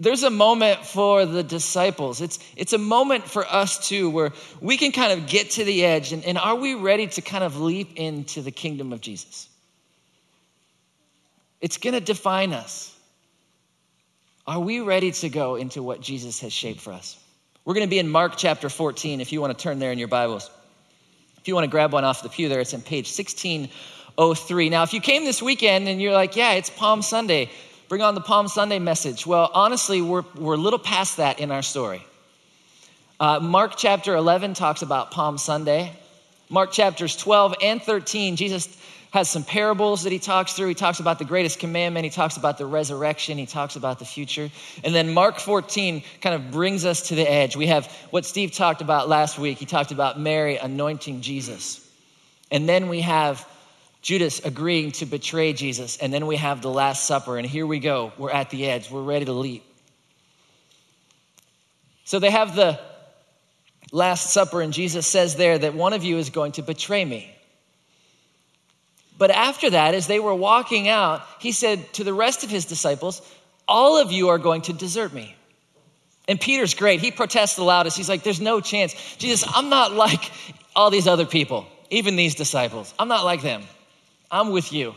there's 0.01 0.23
a 0.23 0.31
moment 0.31 0.83
for 0.83 1.27
the 1.27 1.43
disciples. 1.43 2.21
It's, 2.21 2.39
it's 2.55 2.73
a 2.73 2.79
moment 2.79 3.29
for 3.29 3.45
us 3.45 3.87
too, 3.87 4.09
where 4.09 4.31
we 4.59 4.75
can 4.75 4.91
kind 4.91 5.11
of 5.11 5.27
get 5.27 5.51
to 5.51 5.63
the 5.63 5.85
edge. 5.85 6.11
And, 6.11 6.25
and 6.25 6.39
are 6.39 6.55
we 6.55 6.73
ready 6.73 7.05
to 7.05 7.21
kind 7.21 7.43
of 7.43 7.61
leap 7.61 7.93
into 7.97 8.41
the 8.41 8.49
kingdom 8.49 8.93
of 8.93 9.01
Jesus? 9.01 9.47
It's 11.61 11.77
going 11.77 11.93
to 11.93 11.99
define 11.99 12.51
us. 12.51 12.97
Are 14.47 14.59
we 14.59 14.79
ready 14.79 15.11
to 15.11 15.29
go 15.29 15.55
into 15.55 15.83
what 15.83 16.01
Jesus 16.01 16.39
has 16.39 16.51
shaped 16.51 16.81
for 16.81 16.93
us? 16.93 17.15
We're 17.63 17.75
going 17.75 17.85
to 17.85 17.89
be 17.89 17.99
in 17.99 18.09
Mark 18.09 18.33
chapter 18.37 18.69
14, 18.69 19.21
if 19.21 19.31
you 19.31 19.39
want 19.39 19.55
to 19.55 19.63
turn 19.63 19.77
there 19.77 19.91
in 19.91 19.99
your 19.99 20.07
Bibles. 20.07 20.49
If 21.37 21.47
you 21.47 21.53
want 21.53 21.65
to 21.65 21.71
grab 21.71 21.93
one 21.93 22.05
off 22.05 22.23
the 22.23 22.29
pew 22.29 22.49
there, 22.49 22.59
it's 22.59 22.73
in 22.73 22.81
page 22.81 23.05
1603. 23.05 24.69
Now, 24.69 24.81
if 24.81 24.95
you 24.95 24.99
came 24.99 25.25
this 25.25 25.43
weekend 25.43 25.87
and 25.87 26.01
you're 26.01 26.11
like, 26.11 26.35
yeah, 26.35 26.53
it's 26.53 26.71
Palm 26.71 27.03
Sunday, 27.03 27.51
Bring 27.91 28.01
on 28.01 28.15
the 28.15 28.21
Palm 28.21 28.47
Sunday 28.47 28.79
message. 28.79 29.27
Well, 29.27 29.51
honestly, 29.53 30.01
we're, 30.01 30.23
we're 30.37 30.53
a 30.53 30.57
little 30.57 30.79
past 30.79 31.17
that 31.17 31.41
in 31.41 31.51
our 31.51 31.61
story. 31.61 32.01
Uh, 33.19 33.41
Mark 33.41 33.73
chapter 33.75 34.15
11 34.15 34.53
talks 34.53 34.81
about 34.81 35.11
Palm 35.11 35.37
Sunday. 35.37 35.91
Mark 36.47 36.71
chapters 36.71 37.17
12 37.17 37.55
and 37.61 37.81
13, 37.83 38.37
Jesus 38.37 38.81
has 39.11 39.29
some 39.29 39.43
parables 39.43 40.03
that 40.03 40.13
he 40.13 40.19
talks 40.19 40.53
through. 40.53 40.69
He 40.69 40.73
talks 40.73 41.01
about 41.01 41.19
the 41.19 41.25
greatest 41.25 41.59
commandment, 41.59 42.05
he 42.05 42.09
talks 42.09 42.37
about 42.37 42.57
the 42.57 42.65
resurrection, 42.65 43.37
he 43.37 43.45
talks 43.45 43.75
about 43.75 43.99
the 43.99 44.05
future. 44.05 44.49
And 44.85 44.95
then 44.95 45.13
Mark 45.13 45.37
14 45.37 46.01
kind 46.21 46.33
of 46.33 46.49
brings 46.49 46.85
us 46.85 47.09
to 47.09 47.15
the 47.15 47.29
edge. 47.29 47.57
We 47.57 47.67
have 47.67 47.91
what 48.11 48.23
Steve 48.23 48.53
talked 48.53 48.81
about 48.81 49.09
last 49.09 49.37
week. 49.37 49.57
He 49.57 49.65
talked 49.65 49.91
about 49.91 50.17
Mary 50.17 50.55
anointing 50.55 51.19
Jesus. 51.19 51.85
And 52.51 52.69
then 52.69 52.87
we 52.87 53.01
have 53.01 53.45
Judas 54.01 54.39
agreeing 54.43 54.91
to 54.93 55.05
betray 55.05 55.53
Jesus. 55.53 55.97
And 55.97 56.13
then 56.13 56.25
we 56.25 56.35
have 56.37 56.61
the 56.61 56.71
Last 56.71 57.05
Supper, 57.05 57.37
and 57.37 57.45
here 57.45 57.67
we 57.67 57.79
go. 57.79 58.11
We're 58.17 58.31
at 58.31 58.49
the 58.49 58.65
edge, 58.67 58.89
we're 58.89 59.03
ready 59.03 59.25
to 59.25 59.33
leap. 59.33 59.63
So 62.03 62.19
they 62.19 62.31
have 62.31 62.55
the 62.55 62.79
Last 63.91 64.31
Supper, 64.31 64.61
and 64.61 64.73
Jesus 64.73 65.05
says 65.05 65.35
there 65.35 65.57
that 65.57 65.73
one 65.75 65.93
of 65.93 66.03
you 66.03 66.17
is 66.17 66.29
going 66.29 66.53
to 66.53 66.61
betray 66.61 67.05
me. 67.05 67.33
But 69.17 69.29
after 69.29 69.69
that, 69.69 69.93
as 69.93 70.07
they 70.07 70.19
were 70.19 70.33
walking 70.33 70.87
out, 70.87 71.21
he 71.39 71.51
said 71.51 71.93
to 71.93 72.03
the 72.03 72.13
rest 72.13 72.43
of 72.43 72.49
his 72.49 72.65
disciples, 72.65 73.21
All 73.67 73.97
of 73.97 74.11
you 74.11 74.29
are 74.29 74.39
going 74.39 74.63
to 74.63 74.73
desert 74.73 75.13
me. 75.13 75.35
And 76.27 76.39
Peter's 76.39 76.73
great. 76.73 77.01
He 77.01 77.11
protests 77.11 77.55
the 77.55 77.63
loudest. 77.63 77.97
He's 77.97 78.09
like, 78.09 78.23
There's 78.23 78.41
no 78.41 78.61
chance. 78.61 78.95
Jesus, 79.17 79.47
I'm 79.53 79.69
not 79.69 79.91
like 79.91 80.31
all 80.75 80.89
these 80.89 81.07
other 81.07 81.27
people, 81.27 81.67
even 81.91 82.15
these 82.15 82.33
disciples. 82.33 82.95
I'm 82.97 83.09
not 83.09 83.23
like 83.23 83.43
them. 83.43 83.61
I'm 84.31 84.51
with 84.51 84.71
you. 84.71 84.95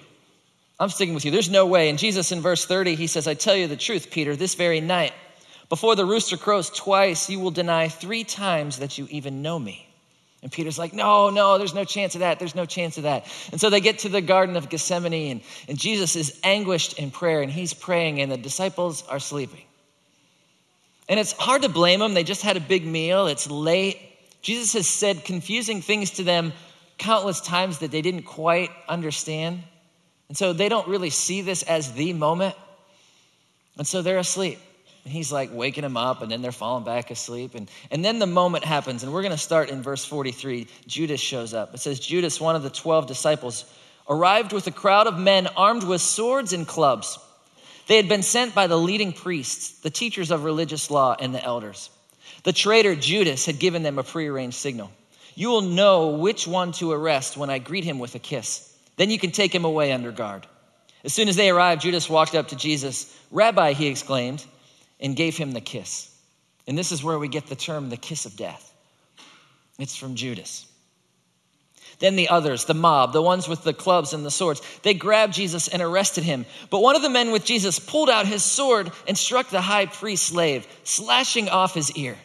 I'm 0.78 0.88
sticking 0.88 1.14
with 1.14 1.24
you. 1.24 1.30
There's 1.30 1.50
no 1.50 1.66
way. 1.66 1.88
And 1.88 1.98
Jesus 1.98 2.32
in 2.32 2.40
verse 2.40 2.64
30, 2.64 2.94
he 2.94 3.06
says, 3.06 3.28
I 3.28 3.34
tell 3.34 3.54
you 3.54 3.66
the 3.66 3.76
truth, 3.76 4.10
Peter, 4.10 4.36
this 4.36 4.54
very 4.54 4.80
night, 4.80 5.12
before 5.68 5.96
the 5.96 6.06
rooster 6.06 6.36
crows 6.36 6.70
twice, 6.70 7.28
you 7.28 7.40
will 7.40 7.50
deny 7.50 7.88
three 7.88 8.24
times 8.24 8.78
that 8.78 8.98
you 8.98 9.06
even 9.10 9.42
know 9.42 9.58
me. 9.58 9.88
And 10.42 10.52
Peter's 10.52 10.78
like, 10.78 10.92
No, 10.92 11.30
no, 11.30 11.56
there's 11.56 11.74
no 11.74 11.84
chance 11.84 12.14
of 12.14 12.20
that. 12.20 12.38
There's 12.38 12.54
no 12.54 12.66
chance 12.66 12.98
of 12.98 13.04
that. 13.04 13.26
And 13.50 13.58
so 13.58 13.70
they 13.70 13.80
get 13.80 14.00
to 14.00 14.10
the 14.10 14.20
Garden 14.20 14.56
of 14.56 14.68
Gethsemane, 14.68 15.30
and, 15.30 15.40
and 15.68 15.78
Jesus 15.78 16.16
is 16.16 16.38
anguished 16.44 16.98
in 16.98 17.10
prayer, 17.10 17.40
and 17.40 17.50
he's 17.50 17.72
praying, 17.72 18.20
and 18.20 18.30
the 18.30 18.36
disciples 18.36 19.04
are 19.08 19.18
sleeping. 19.18 19.64
And 21.08 21.18
it's 21.18 21.32
hard 21.32 21.62
to 21.62 21.70
blame 21.70 22.00
them. 22.00 22.12
They 22.12 22.24
just 22.24 22.42
had 22.42 22.58
a 22.58 22.60
big 22.60 22.86
meal, 22.86 23.26
it's 23.26 23.50
late. 23.50 23.98
Jesus 24.42 24.74
has 24.74 24.86
said 24.86 25.24
confusing 25.24 25.80
things 25.80 26.10
to 26.12 26.24
them 26.24 26.52
countless 26.98 27.40
times 27.40 27.78
that 27.78 27.90
they 27.90 28.02
didn't 28.02 28.22
quite 28.22 28.70
understand. 28.88 29.62
And 30.28 30.36
so 30.36 30.52
they 30.52 30.68
don't 30.68 30.88
really 30.88 31.10
see 31.10 31.40
this 31.42 31.62
as 31.62 31.92
the 31.92 32.12
moment. 32.12 32.54
And 33.76 33.86
so 33.86 34.02
they're 34.02 34.18
asleep. 34.18 34.58
And 35.04 35.12
he's 35.12 35.30
like 35.30 35.50
waking 35.52 35.82
them 35.82 35.98
up, 35.98 36.22
and 36.22 36.30
then 36.30 36.40
they're 36.40 36.52
falling 36.52 36.84
back 36.84 37.10
asleep. 37.10 37.54
And, 37.54 37.70
and 37.90 38.02
then 38.02 38.18
the 38.18 38.26
moment 38.26 38.64
happens, 38.64 39.02
and 39.02 39.12
we're 39.12 39.22
going 39.22 39.32
to 39.32 39.38
start 39.38 39.68
in 39.68 39.82
verse 39.82 40.04
43. 40.04 40.66
Judas 40.86 41.20
shows 41.20 41.52
up. 41.52 41.74
It 41.74 41.80
says, 41.80 42.00
Judas, 42.00 42.40
one 42.40 42.56
of 42.56 42.62
the 42.62 42.70
12 42.70 43.06
disciples, 43.06 43.66
arrived 44.08 44.52
with 44.52 44.66
a 44.66 44.70
crowd 44.70 45.06
of 45.06 45.18
men 45.18 45.46
armed 45.56 45.84
with 45.84 46.00
swords 46.00 46.54
and 46.54 46.66
clubs. 46.66 47.18
They 47.86 47.96
had 47.96 48.08
been 48.08 48.22
sent 48.22 48.54
by 48.54 48.66
the 48.66 48.78
leading 48.78 49.12
priests, 49.12 49.80
the 49.80 49.90
teachers 49.90 50.30
of 50.30 50.44
religious 50.44 50.90
law, 50.90 51.14
and 51.18 51.34
the 51.34 51.44
elders. 51.44 51.90
The 52.44 52.52
traitor 52.54 52.94
Judas 52.94 53.44
had 53.44 53.58
given 53.58 53.82
them 53.82 53.98
a 53.98 54.02
prearranged 54.02 54.56
signal. 54.56 54.90
You 55.34 55.50
will 55.50 55.62
know 55.62 56.08
which 56.08 56.46
one 56.46 56.72
to 56.72 56.92
arrest 56.92 57.36
when 57.36 57.50
I 57.50 57.58
greet 57.58 57.84
him 57.84 57.98
with 57.98 58.14
a 58.14 58.18
kiss. 58.18 58.72
Then 58.96 59.10
you 59.10 59.18
can 59.18 59.32
take 59.32 59.54
him 59.54 59.64
away 59.64 59.92
under 59.92 60.12
guard. 60.12 60.46
As 61.04 61.12
soon 61.12 61.28
as 61.28 61.36
they 61.36 61.50
arrived, 61.50 61.82
Judas 61.82 62.08
walked 62.08 62.34
up 62.34 62.48
to 62.48 62.56
Jesus. 62.56 63.14
Rabbi, 63.30 63.72
he 63.72 63.88
exclaimed, 63.88 64.44
and 65.00 65.16
gave 65.16 65.36
him 65.36 65.52
the 65.52 65.60
kiss. 65.60 66.10
And 66.66 66.78
this 66.78 66.92
is 66.92 67.04
where 67.04 67.18
we 67.18 67.28
get 67.28 67.46
the 67.46 67.56
term 67.56 67.90
the 67.90 67.96
kiss 67.96 68.24
of 68.24 68.36
death. 68.36 68.72
It's 69.78 69.96
from 69.96 70.14
Judas. 70.14 70.66
Then 71.98 72.16
the 72.16 72.28
others, 72.28 72.64
the 72.64 72.74
mob, 72.74 73.12
the 73.12 73.22
ones 73.22 73.48
with 73.48 73.62
the 73.62 73.74
clubs 73.74 74.12
and 74.12 74.24
the 74.24 74.30
swords, 74.30 74.62
they 74.82 74.94
grabbed 74.94 75.34
Jesus 75.34 75.68
and 75.68 75.82
arrested 75.82 76.24
him. 76.24 76.46
But 76.70 76.80
one 76.80 76.96
of 76.96 77.02
the 77.02 77.10
men 77.10 77.30
with 77.30 77.44
Jesus 77.44 77.78
pulled 77.78 78.10
out 78.10 78.26
his 78.26 78.42
sword 78.42 78.90
and 79.06 79.16
struck 79.16 79.50
the 79.50 79.60
high 79.60 79.86
priest's 79.86 80.26
slave, 80.26 80.66
slashing 80.84 81.48
off 81.48 81.74
his 81.74 81.92
ear. 81.92 82.16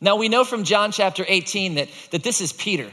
Now, 0.00 0.16
we 0.16 0.28
know 0.28 0.44
from 0.44 0.64
John 0.64 0.92
chapter 0.92 1.24
18 1.26 1.76
that, 1.76 1.88
that 2.10 2.22
this 2.22 2.40
is 2.40 2.52
Peter. 2.52 2.90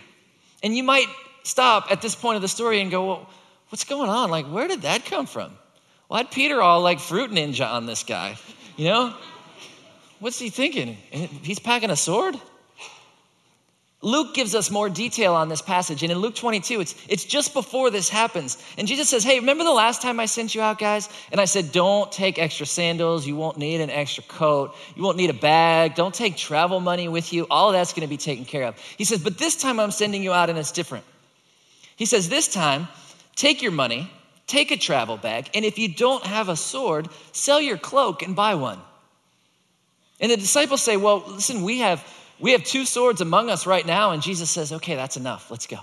And 0.63 0.75
you 0.75 0.84
might 0.84 1.08
stop 1.43 1.91
at 1.91 2.01
this 2.01 2.15
point 2.15 2.36
of 2.36 2.41
the 2.41 2.48
story 2.48 2.81
and 2.81 2.91
go, 2.91 3.08
well, 3.08 3.29
what's 3.70 3.84
going 3.84 4.10
on? 4.10 4.29
Like, 4.29 4.46
where 4.46 4.67
did 4.67 4.84
that 4.84 5.05
come 5.05 5.25
from? 5.25 5.51
Why'd 6.08 6.31
Peter 6.31 6.62
all 6.62 6.81
like 6.81 7.00
fruit 7.00 7.31
ninja 7.31 7.70
on 7.70 7.86
this 7.86 8.03
guy? 8.03 8.38
You 8.77 8.86
know? 8.86 9.15
What's 10.20 10.38
he 10.38 10.50
thinking? 10.50 10.98
He's 11.41 11.60
packing 11.60 11.89
a 11.89 11.96
sword? 11.96 12.36
Luke 14.03 14.34
gives 14.34 14.55
us 14.55 14.72
more 14.72 14.89
detail 14.89 15.36
on 15.36 15.48
this 15.48 15.62
passage. 15.62 16.01
And 16.01 16.12
in 16.12 16.17
Luke 16.17 16.34
22, 16.34 16.81
it's, 16.81 16.96
it's 17.08 17.24
just 17.24 17.53
before 17.53 17.91
this 17.91 18.10
happens. 18.10 18.58
And 18.75 18.88
Jesus 18.88 19.10
says, 19.10 19.24
Hey, 19.24 19.39
remember 19.39 19.63
the 19.63 19.72
last 19.72 20.01
time 20.01 20.20
I 20.20 20.25
sent 20.25 20.55
you 20.55 20.62
out, 20.62 20.79
guys? 20.79 21.08
And 21.31 21.39
I 21.39 21.46
said, 21.46 21.72
Don't 21.72 22.12
take 22.12 22.39
extra 22.39 22.65
sandals. 22.65 23.27
You 23.27 23.36
won't 23.36 23.58
need 23.58 23.79
an 23.79 23.91
extra 23.91 24.24
coat. 24.24 24.74
You 24.96 25.03
won't 25.03 25.17
need 25.17 25.29
a 25.29 25.36
bag. 25.36 25.93
Don't 25.93 26.15
take 26.15 26.36
travel 26.36 26.79
money 26.79 27.10
with 27.10 27.31
you. 27.31 27.46
All 27.51 27.72
that's 27.72 27.93
going 27.93 28.01
to 28.01 28.10
be 28.10 28.17
taken 28.17 28.43
care 28.43 28.63
of. 28.63 28.75
He 28.98 29.03
says, 29.03 29.24
But 29.24 29.38
this 29.38 29.55
time 29.55 29.79
I'm 29.79 29.91
sending 29.91 30.24
you 30.24 30.34
out 30.34 30.50
and 30.50 30.58
it's 30.58 30.72
different. 30.72 31.05
He 31.96 32.05
says, 32.05 32.27
This 32.27 32.51
time, 32.51 32.88
take 33.36 33.62
your 33.62 33.72
money, 33.72 34.12
take 34.48 34.72
a 34.72 34.77
travel 34.77 35.17
bag, 35.17 35.51
and 35.53 35.63
if 35.63 35.77
you 35.77 35.93
don't 35.93 36.25
have 36.25 36.50
a 36.50 36.55
sword, 36.55 37.08
sell 37.34 37.62
your 37.62 37.77
cloak 37.77 38.24
and 38.24 38.36
buy 38.36 38.55
one. 38.55 38.79
And 40.20 40.31
the 40.31 40.38
disciples 40.38 40.81
say, 40.81 40.98
Well, 40.98 41.24
listen, 41.27 41.62
we 41.62 41.79
have 41.79 42.03
we 42.41 42.51
have 42.51 42.63
two 42.63 42.86
swords 42.86 43.21
among 43.21 43.50
us 43.50 43.67
right 43.67 43.86
now. 43.86 44.12
And 44.12 44.21
Jesus 44.21 44.50
says, 44.50 44.74
okay, 44.74 44.95
that's 44.95 45.15
enough. 45.15 45.51
Let's 45.51 45.67
go. 45.67 45.77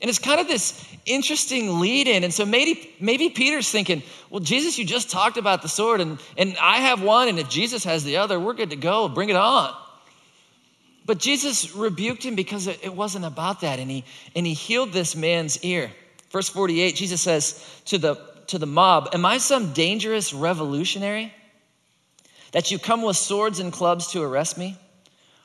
And 0.00 0.10
it's 0.10 0.18
kind 0.18 0.40
of 0.40 0.48
this 0.48 0.84
interesting 1.06 1.80
lead 1.80 2.08
in. 2.08 2.24
And 2.24 2.34
so 2.34 2.44
maybe, 2.44 2.94
maybe 3.00 3.30
Peter's 3.30 3.70
thinking, 3.70 4.02
well, 4.28 4.40
Jesus, 4.40 4.76
you 4.76 4.84
just 4.84 5.10
talked 5.10 5.36
about 5.36 5.62
the 5.62 5.68
sword, 5.68 6.00
and, 6.00 6.18
and 6.36 6.56
I 6.60 6.78
have 6.78 7.00
one, 7.00 7.28
and 7.28 7.38
if 7.38 7.48
Jesus 7.48 7.84
has 7.84 8.04
the 8.04 8.18
other, 8.18 8.38
we're 8.38 8.54
good 8.54 8.70
to 8.70 8.76
go. 8.76 9.08
Bring 9.08 9.30
it 9.30 9.36
on. 9.36 9.74
But 11.06 11.18
Jesus 11.18 11.74
rebuked 11.74 12.22
him 12.22 12.34
because 12.34 12.66
it, 12.66 12.94
wasn't 12.94 13.24
about 13.24 13.60
that. 13.60 13.78
And 13.78 13.90
he, 13.90 14.04
and 14.34 14.46
he 14.46 14.54
healed 14.54 14.92
this 14.92 15.14
man's 15.14 15.62
ear. 15.62 15.90
Verse 16.30 16.48
48, 16.48 16.96
Jesus 16.96 17.20
says 17.20 17.64
to 17.86 17.98
the, 17.98 18.16
to 18.48 18.58
the 18.58 18.66
mob, 18.66 19.10
Am 19.12 19.24
I 19.24 19.38
some 19.38 19.72
dangerous 19.72 20.34
revolutionary 20.34 21.32
that 22.52 22.70
you 22.70 22.78
come 22.78 23.02
with 23.02 23.16
swords 23.16 23.60
and 23.60 23.72
clubs 23.72 24.08
to 24.08 24.22
arrest 24.22 24.58
me? 24.58 24.78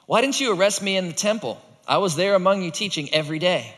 Why 0.10 0.22
didn't 0.22 0.42
you 0.42 0.56
arrest 0.56 0.82
me 0.82 0.98
in 0.98 1.06
the 1.06 1.14
temple? 1.14 1.62
I 1.88 2.00
was 2.00 2.16
there 2.16 2.34
among 2.34 2.64
you 2.64 2.72
teaching 2.72 3.14
every 3.14 3.38
day. 3.38 3.72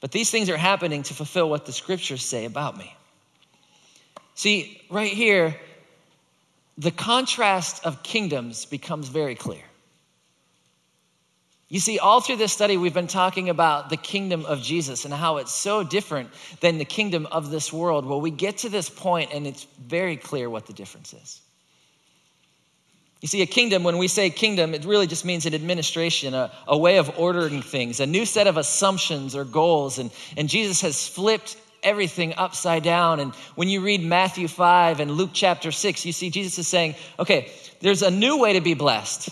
But 0.00 0.10
these 0.10 0.30
things 0.30 0.48
are 0.48 0.56
happening 0.56 1.02
to 1.02 1.12
fulfill 1.12 1.50
what 1.50 1.66
the 1.66 1.72
scriptures 1.72 2.24
say 2.24 2.46
about 2.46 2.78
me. 2.78 2.96
See, 4.36 4.80
right 4.88 5.12
here, 5.12 5.54
the 6.78 6.90
contrast 6.90 7.84
of 7.84 8.02
kingdoms 8.02 8.64
becomes 8.64 9.10
very 9.10 9.34
clear. 9.34 9.60
You 11.68 11.78
see, 11.78 11.98
all 11.98 12.22
through 12.22 12.36
this 12.36 12.54
study, 12.54 12.78
we've 12.78 12.94
been 12.94 13.06
talking 13.06 13.50
about 13.50 13.90
the 13.90 13.98
kingdom 13.98 14.46
of 14.46 14.62
Jesus 14.62 15.04
and 15.04 15.12
how 15.12 15.36
it's 15.36 15.52
so 15.52 15.84
different 15.84 16.30
than 16.60 16.78
the 16.78 16.86
kingdom 16.86 17.26
of 17.30 17.50
this 17.50 17.70
world. 17.70 18.06
Well, 18.06 18.22
we 18.22 18.30
get 18.30 18.56
to 18.58 18.70
this 18.70 18.88
point, 18.88 19.34
and 19.34 19.46
it's 19.46 19.64
very 19.78 20.16
clear 20.16 20.48
what 20.48 20.64
the 20.64 20.72
difference 20.72 21.12
is. 21.12 21.42
You 23.20 23.28
see, 23.28 23.42
a 23.42 23.46
kingdom, 23.46 23.84
when 23.84 23.98
we 23.98 24.08
say 24.08 24.30
kingdom, 24.30 24.74
it 24.74 24.84
really 24.86 25.06
just 25.06 25.26
means 25.26 25.44
an 25.44 25.54
administration, 25.54 26.32
a, 26.32 26.50
a 26.66 26.76
way 26.76 26.96
of 26.96 27.18
ordering 27.18 27.60
things, 27.60 28.00
a 28.00 28.06
new 28.06 28.24
set 28.24 28.46
of 28.46 28.56
assumptions 28.56 29.36
or 29.36 29.44
goals. 29.44 29.98
And, 29.98 30.10
and 30.38 30.48
Jesus 30.48 30.80
has 30.80 31.06
flipped 31.06 31.56
everything 31.82 32.32
upside 32.36 32.82
down. 32.82 33.20
And 33.20 33.34
when 33.56 33.68
you 33.68 33.82
read 33.82 34.02
Matthew 34.02 34.48
5 34.48 35.00
and 35.00 35.10
Luke 35.10 35.30
chapter 35.34 35.70
6, 35.70 36.06
you 36.06 36.12
see 36.12 36.30
Jesus 36.30 36.58
is 36.58 36.68
saying, 36.68 36.94
okay, 37.18 37.52
there's 37.80 38.02
a 38.02 38.10
new 38.10 38.38
way 38.38 38.54
to 38.54 38.62
be 38.62 38.72
blessed. 38.72 39.28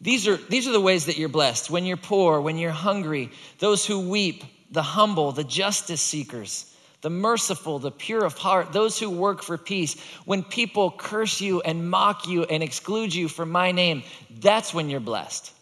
These 0.00 0.26
are, 0.26 0.36
these 0.36 0.66
are 0.66 0.72
the 0.72 0.80
ways 0.80 1.06
that 1.06 1.18
you're 1.18 1.28
blessed 1.28 1.70
when 1.70 1.84
you're 1.84 1.98
poor, 1.98 2.40
when 2.40 2.56
you're 2.56 2.70
hungry, 2.70 3.30
those 3.58 3.86
who 3.86 4.08
weep, 4.08 4.44
the 4.70 4.82
humble, 4.82 5.32
the 5.32 5.44
justice 5.44 6.00
seekers 6.00 6.71
the 7.02 7.10
merciful, 7.10 7.78
the 7.78 7.90
pure 7.90 8.24
of 8.24 8.38
heart, 8.38 8.72
those 8.72 8.98
who 8.98 9.10
work 9.10 9.42
for 9.42 9.58
peace. 9.58 10.00
When 10.24 10.42
people 10.42 10.90
curse 10.90 11.40
you 11.40 11.60
and 11.60 11.90
mock 11.90 12.26
you 12.26 12.44
and 12.44 12.62
exclude 12.62 13.14
you 13.14 13.28
for 13.28 13.44
my 13.44 13.72
name, 13.72 14.04
that's 14.30 14.72
when 14.72 14.88
you're 14.88 15.00
blessed. 15.00 15.52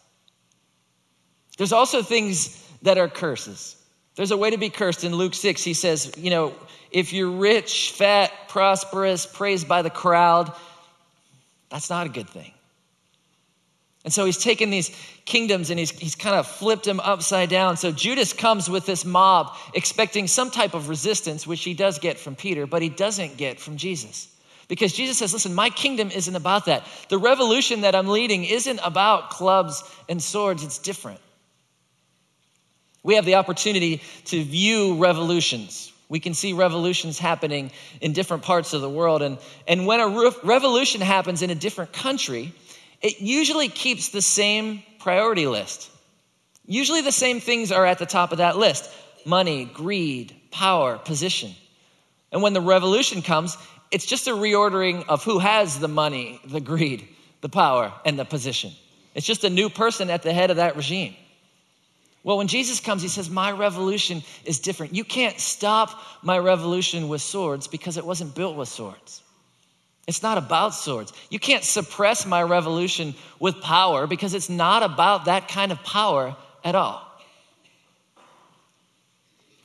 There's 1.57 1.73
also 1.73 2.03
things 2.03 2.67
that 2.83 2.97
are 2.97 3.09
curses. 3.09 3.75
There's 4.15 4.31
a 4.31 4.37
way 4.37 4.51
to 4.51 4.57
be 4.57 4.69
cursed. 4.69 5.03
In 5.03 5.15
Luke 5.15 5.33
6, 5.33 5.63
he 5.63 5.73
says, 5.73 6.13
you 6.15 6.29
know, 6.29 6.53
if 6.91 7.11
you're 7.11 7.31
rich, 7.31 7.91
fat, 7.91 8.31
prosperous, 8.47 9.25
praised 9.25 9.67
by 9.67 9.81
the 9.81 9.89
crowd, 9.89 10.53
that's 11.69 11.89
not 11.89 12.05
a 12.05 12.09
good 12.09 12.29
thing. 12.29 12.53
And 14.03 14.11
so 14.11 14.25
he's 14.25 14.37
taken 14.37 14.71
these 14.71 14.89
kingdoms 15.25 15.69
and 15.69 15.77
he's, 15.77 15.91
he's 15.91 16.15
kind 16.15 16.35
of 16.35 16.47
flipped 16.47 16.85
them 16.85 16.99
upside 16.99 17.49
down. 17.49 17.77
So 17.77 17.91
Judas 17.91 18.33
comes 18.33 18.69
with 18.69 18.85
this 18.85 19.05
mob 19.05 19.55
expecting 19.75 20.27
some 20.27 20.49
type 20.49 20.73
of 20.73 20.89
resistance, 20.89 21.45
which 21.45 21.63
he 21.63 21.75
does 21.75 21.99
get 21.99 22.17
from 22.17 22.35
Peter, 22.35 22.65
but 22.65 22.81
he 22.81 22.89
doesn't 22.89 23.37
get 23.37 23.59
from 23.59 23.77
Jesus. 23.77 24.27
Because 24.67 24.93
Jesus 24.93 25.17
says, 25.17 25.33
listen, 25.33 25.53
my 25.53 25.69
kingdom 25.69 26.09
isn't 26.09 26.35
about 26.35 26.65
that. 26.65 26.87
The 27.09 27.17
revolution 27.17 27.81
that 27.81 27.93
I'm 27.93 28.07
leading 28.07 28.45
isn't 28.45 28.79
about 28.83 29.29
clubs 29.29 29.83
and 30.09 30.21
swords, 30.23 30.63
it's 30.63 30.79
different. 30.79 31.19
We 33.03 33.15
have 33.15 33.25
the 33.25 33.35
opportunity 33.35 34.01
to 34.25 34.43
view 34.43 34.95
revolutions. 34.95 35.91
We 36.07 36.19
can 36.19 36.33
see 36.33 36.53
revolutions 36.53 37.19
happening 37.19 37.71
in 37.99 38.13
different 38.13 38.43
parts 38.43 38.73
of 38.73 38.81
the 38.81 38.89
world. 38.89 39.21
And, 39.21 39.37
and 39.67 39.85
when 39.85 39.99
a 39.99 40.31
revolution 40.43 41.01
happens 41.01 41.41
in 41.41 41.49
a 41.49 41.55
different 41.55 41.93
country, 41.93 42.53
it 43.01 43.19
usually 43.19 43.67
keeps 43.67 44.09
the 44.09 44.21
same 44.21 44.83
priority 44.99 45.47
list. 45.47 45.89
Usually 46.65 47.01
the 47.01 47.11
same 47.11 47.39
things 47.39 47.71
are 47.71 47.85
at 47.85 47.99
the 47.99 48.05
top 48.05 48.31
of 48.31 48.37
that 48.37 48.57
list 48.57 48.89
money, 49.25 49.65
greed, 49.65 50.35
power, 50.51 50.97
position. 50.97 51.51
And 52.31 52.41
when 52.41 52.53
the 52.53 52.61
revolution 52.61 53.21
comes, 53.21 53.57
it's 53.91 54.05
just 54.05 54.27
a 54.27 54.31
reordering 54.31 55.05
of 55.07 55.23
who 55.23 55.39
has 55.39 55.79
the 55.79 55.87
money, 55.87 56.39
the 56.45 56.61
greed, 56.61 57.07
the 57.41 57.49
power, 57.49 57.93
and 58.05 58.17
the 58.17 58.25
position. 58.25 58.71
It's 59.13 59.27
just 59.27 59.43
a 59.43 59.49
new 59.49 59.69
person 59.69 60.09
at 60.09 60.23
the 60.23 60.33
head 60.33 60.49
of 60.49 60.57
that 60.57 60.75
regime. 60.75 61.15
Well, 62.23 62.37
when 62.37 62.47
Jesus 62.47 62.79
comes, 62.79 63.01
he 63.01 63.07
says, 63.07 63.29
My 63.29 63.51
revolution 63.51 64.23
is 64.45 64.59
different. 64.59 64.93
You 64.93 65.03
can't 65.03 65.39
stop 65.39 65.99
my 66.21 66.37
revolution 66.37 67.09
with 67.09 67.21
swords 67.21 67.67
because 67.67 67.97
it 67.97 68.05
wasn't 68.05 68.35
built 68.35 68.55
with 68.55 68.69
swords. 68.69 69.23
It's 70.07 70.23
not 70.23 70.37
about 70.37 70.73
swords. 70.73 71.13
You 71.29 71.39
can't 71.39 71.63
suppress 71.63 72.25
my 72.25 72.41
revolution 72.41 73.15
with 73.39 73.61
power 73.61 74.07
because 74.07 74.33
it's 74.33 74.49
not 74.49 74.83
about 74.83 75.25
that 75.25 75.47
kind 75.47 75.71
of 75.71 75.83
power 75.83 76.35
at 76.63 76.75
all. 76.75 77.07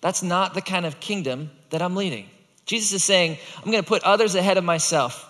That's 0.01 0.23
not 0.23 0.55
the 0.55 0.61
kind 0.61 0.87
of 0.87 1.01
kingdom 1.01 1.51
that 1.71 1.83
I'm 1.83 1.97
leading. 1.97 2.29
Jesus 2.67 2.93
is 2.93 3.05
saying, 3.05 3.39
I'm 3.59 3.71
going 3.71 3.83
to 3.83 3.89
put 3.89 4.03
others 4.03 4.35
ahead 4.35 4.59
of 4.59 4.65
myself. 4.65 5.29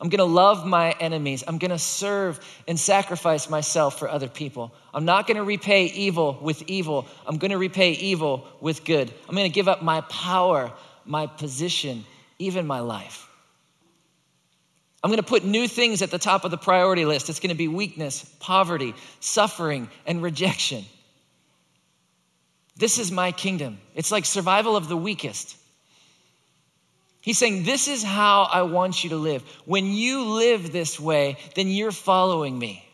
I'm 0.00 0.08
going 0.08 0.18
to 0.18 0.24
love 0.24 0.66
my 0.66 0.92
enemies. 0.92 1.44
I'm 1.46 1.58
going 1.58 1.72
to 1.72 1.78
serve 1.78 2.40
and 2.66 2.80
sacrifice 2.80 3.50
myself 3.50 3.98
for 3.98 4.08
other 4.08 4.28
people. 4.28 4.72
I'm 4.94 5.04
not 5.04 5.26
going 5.26 5.36
to 5.36 5.44
repay 5.44 5.84
evil 5.86 6.38
with 6.40 6.62
evil. 6.68 7.06
I'm 7.26 7.36
going 7.36 7.50
to 7.50 7.58
repay 7.58 7.92
evil 7.92 8.46
with 8.60 8.84
good. 8.84 9.12
I'm 9.28 9.34
going 9.36 9.50
to 9.50 9.54
give 9.54 9.68
up 9.68 9.82
my 9.82 10.00
power, 10.02 10.72
my 11.04 11.26
position, 11.26 12.06
even 12.38 12.66
my 12.66 12.80
life. 12.80 13.29
I'm 15.02 15.10
going 15.10 15.22
to 15.22 15.22
put 15.22 15.44
new 15.44 15.66
things 15.66 16.02
at 16.02 16.10
the 16.10 16.18
top 16.18 16.44
of 16.44 16.50
the 16.50 16.58
priority 16.58 17.04
list. 17.04 17.30
It's 17.30 17.40
going 17.40 17.50
to 17.50 17.56
be 17.56 17.68
weakness, 17.68 18.24
poverty, 18.38 18.94
suffering, 19.20 19.88
and 20.06 20.22
rejection. 20.22 20.84
This 22.76 22.98
is 22.98 23.10
my 23.10 23.32
kingdom. 23.32 23.78
It's 23.94 24.12
like 24.12 24.24
survival 24.24 24.76
of 24.76 24.88
the 24.88 24.96
weakest. 24.96 25.56
He's 27.22 27.38
saying, 27.38 27.64
This 27.64 27.88
is 27.88 28.02
how 28.02 28.42
I 28.42 28.62
want 28.62 29.04
you 29.04 29.10
to 29.10 29.16
live. 29.16 29.42
When 29.64 29.86
you 29.86 30.24
live 30.24 30.72
this 30.72 30.98
way, 30.98 31.36
then 31.54 31.68
you're 31.68 31.92
following 31.92 32.58
me. 32.58 32.84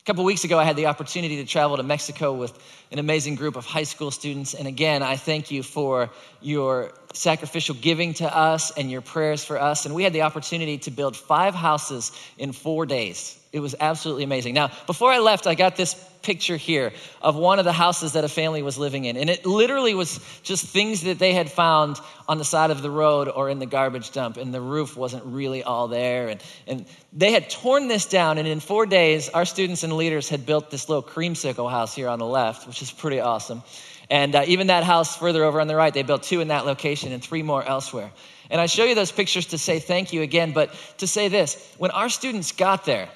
A 0.00 0.04
couple 0.04 0.24
weeks 0.24 0.44
ago, 0.44 0.58
I 0.58 0.64
had 0.64 0.76
the 0.76 0.86
opportunity 0.86 1.36
to 1.36 1.44
travel 1.44 1.76
to 1.76 1.82
Mexico 1.82 2.32
with 2.32 2.58
an 2.90 2.98
amazing 2.98 3.34
group 3.34 3.54
of 3.54 3.66
high 3.66 3.82
school 3.82 4.10
students. 4.10 4.54
And 4.54 4.66
again, 4.66 5.02
I 5.02 5.16
thank 5.16 5.50
you 5.50 5.62
for 5.62 6.10
your 6.40 6.92
sacrificial 7.12 7.74
giving 7.74 8.14
to 8.14 8.36
us 8.36 8.70
and 8.76 8.90
your 8.90 9.00
prayers 9.00 9.44
for 9.44 9.60
us. 9.60 9.86
And 9.86 9.94
we 9.94 10.04
had 10.04 10.12
the 10.12 10.22
opportunity 10.22 10.78
to 10.78 10.90
build 10.90 11.16
five 11.16 11.54
houses 11.54 12.12
in 12.38 12.52
four 12.52 12.86
days. 12.86 13.36
It 13.52 13.60
was 13.60 13.74
absolutely 13.80 14.22
amazing. 14.22 14.54
Now, 14.54 14.70
before 14.86 15.10
I 15.10 15.18
left, 15.18 15.48
I 15.48 15.56
got 15.56 15.74
this 15.74 15.94
picture 16.22 16.56
here 16.56 16.92
of 17.20 17.34
one 17.34 17.58
of 17.58 17.64
the 17.64 17.72
houses 17.72 18.12
that 18.12 18.22
a 18.22 18.28
family 18.28 18.62
was 18.62 18.78
living 18.78 19.06
in. 19.06 19.16
And 19.16 19.28
it 19.28 19.44
literally 19.44 19.92
was 19.94 20.20
just 20.44 20.66
things 20.66 21.02
that 21.02 21.18
they 21.18 21.32
had 21.32 21.50
found 21.50 21.96
on 22.28 22.38
the 22.38 22.44
side 22.44 22.70
of 22.70 22.80
the 22.80 22.90
road 22.90 23.28
or 23.28 23.50
in 23.50 23.58
the 23.58 23.66
garbage 23.66 24.12
dump, 24.12 24.36
and 24.36 24.54
the 24.54 24.60
roof 24.60 24.96
wasn't 24.96 25.24
really 25.24 25.64
all 25.64 25.88
there. 25.88 26.28
And, 26.28 26.42
and 26.68 26.86
they 27.12 27.32
had 27.32 27.50
torn 27.50 27.88
this 27.88 28.06
down, 28.06 28.38
and 28.38 28.46
in 28.46 28.60
four 28.60 28.86
days, 28.86 29.28
our 29.30 29.44
students 29.44 29.82
and 29.82 29.94
leaders 29.94 30.28
had 30.28 30.46
built 30.46 30.70
this 30.70 30.88
little 30.88 31.02
creamsicle 31.02 31.68
house 31.68 31.92
here 31.92 32.08
on 32.08 32.20
the 32.20 32.26
left, 32.26 32.68
which 32.68 32.82
is 32.82 32.92
pretty 32.92 33.18
awesome. 33.18 33.64
And 34.10 34.34
uh, 34.34 34.42
even 34.46 34.66
that 34.66 34.82
house 34.82 35.16
further 35.16 35.44
over 35.44 35.60
on 35.60 35.68
the 35.68 35.76
right, 35.76 35.94
they 35.94 36.02
built 36.02 36.24
two 36.24 36.40
in 36.40 36.48
that 36.48 36.66
location 36.66 37.12
and 37.12 37.22
three 37.22 37.44
more 37.44 37.64
elsewhere. 37.64 38.10
And 38.50 38.60
I 38.60 38.66
show 38.66 38.84
you 38.84 38.96
those 38.96 39.12
pictures 39.12 39.46
to 39.46 39.58
say 39.58 39.78
thank 39.78 40.12
you 40.12 40.22
again, 40.22 40.52
but 40.52 40.74
to 40.98 41.06
say 41.06 41.28
this 41.28 41.74
when 41.78 41.92
our 41.92 42.08
students 42.08 42.50
got 42.50 42.84
there, 42.84 43.08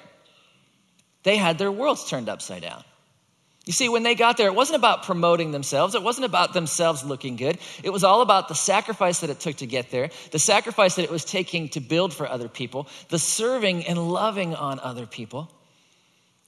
they 1.23 1.35
had 1.35 1.57
their 1.57 1.71
worlds 1.71 2.09
turned 2.09 2.29
upside 2.29 2.61
down. 2.61 2.83
You 3.65 3.73
see, 3.73 3.89
when 3.89 4.03
they 4.03 4.13
got 4.13 4.37
there, 4.37 4.47
it 4.47 4.55
wasn't 4.55 4.77
about 4.77 5.03
promoting 5.03 5.51
themselves. 5.51 5.95
It 5.95 6.03
wasn't 6.03 6.25
about 6.25 6.53
themselves 6.53 7.03
looking 7.03 7.35
good. 7.35 7.57
It 7.83 7.89
was 7.89 8.03
all 8.03 8.21
about 8.21 8.47
the 8.47 8.53
sacrifice 8.53 9.21
that 9.21 9.31
it 9.31 9.39
took 9.39 9.55
to 9.57 9.65
get 9.65 9.89
there, 9.89 10.11
the 10.31 10.39
sacrifice 10.39 10.95
that 10.95 11.03
it 11.03 11.09
was 11.11 11.25
taking 11.25 11.69
to 11.69 11.79
build 11.79 12.13
for 12.13 12.27
other 12.27 12.47
people, 12.47 12.87
the 13.09 13.17
serving 13.17 13.87
and 13.87 13.97
loving 13.97 14.53
on 14.53 14.79
other 14.79 15.07
people. 15.07 15.51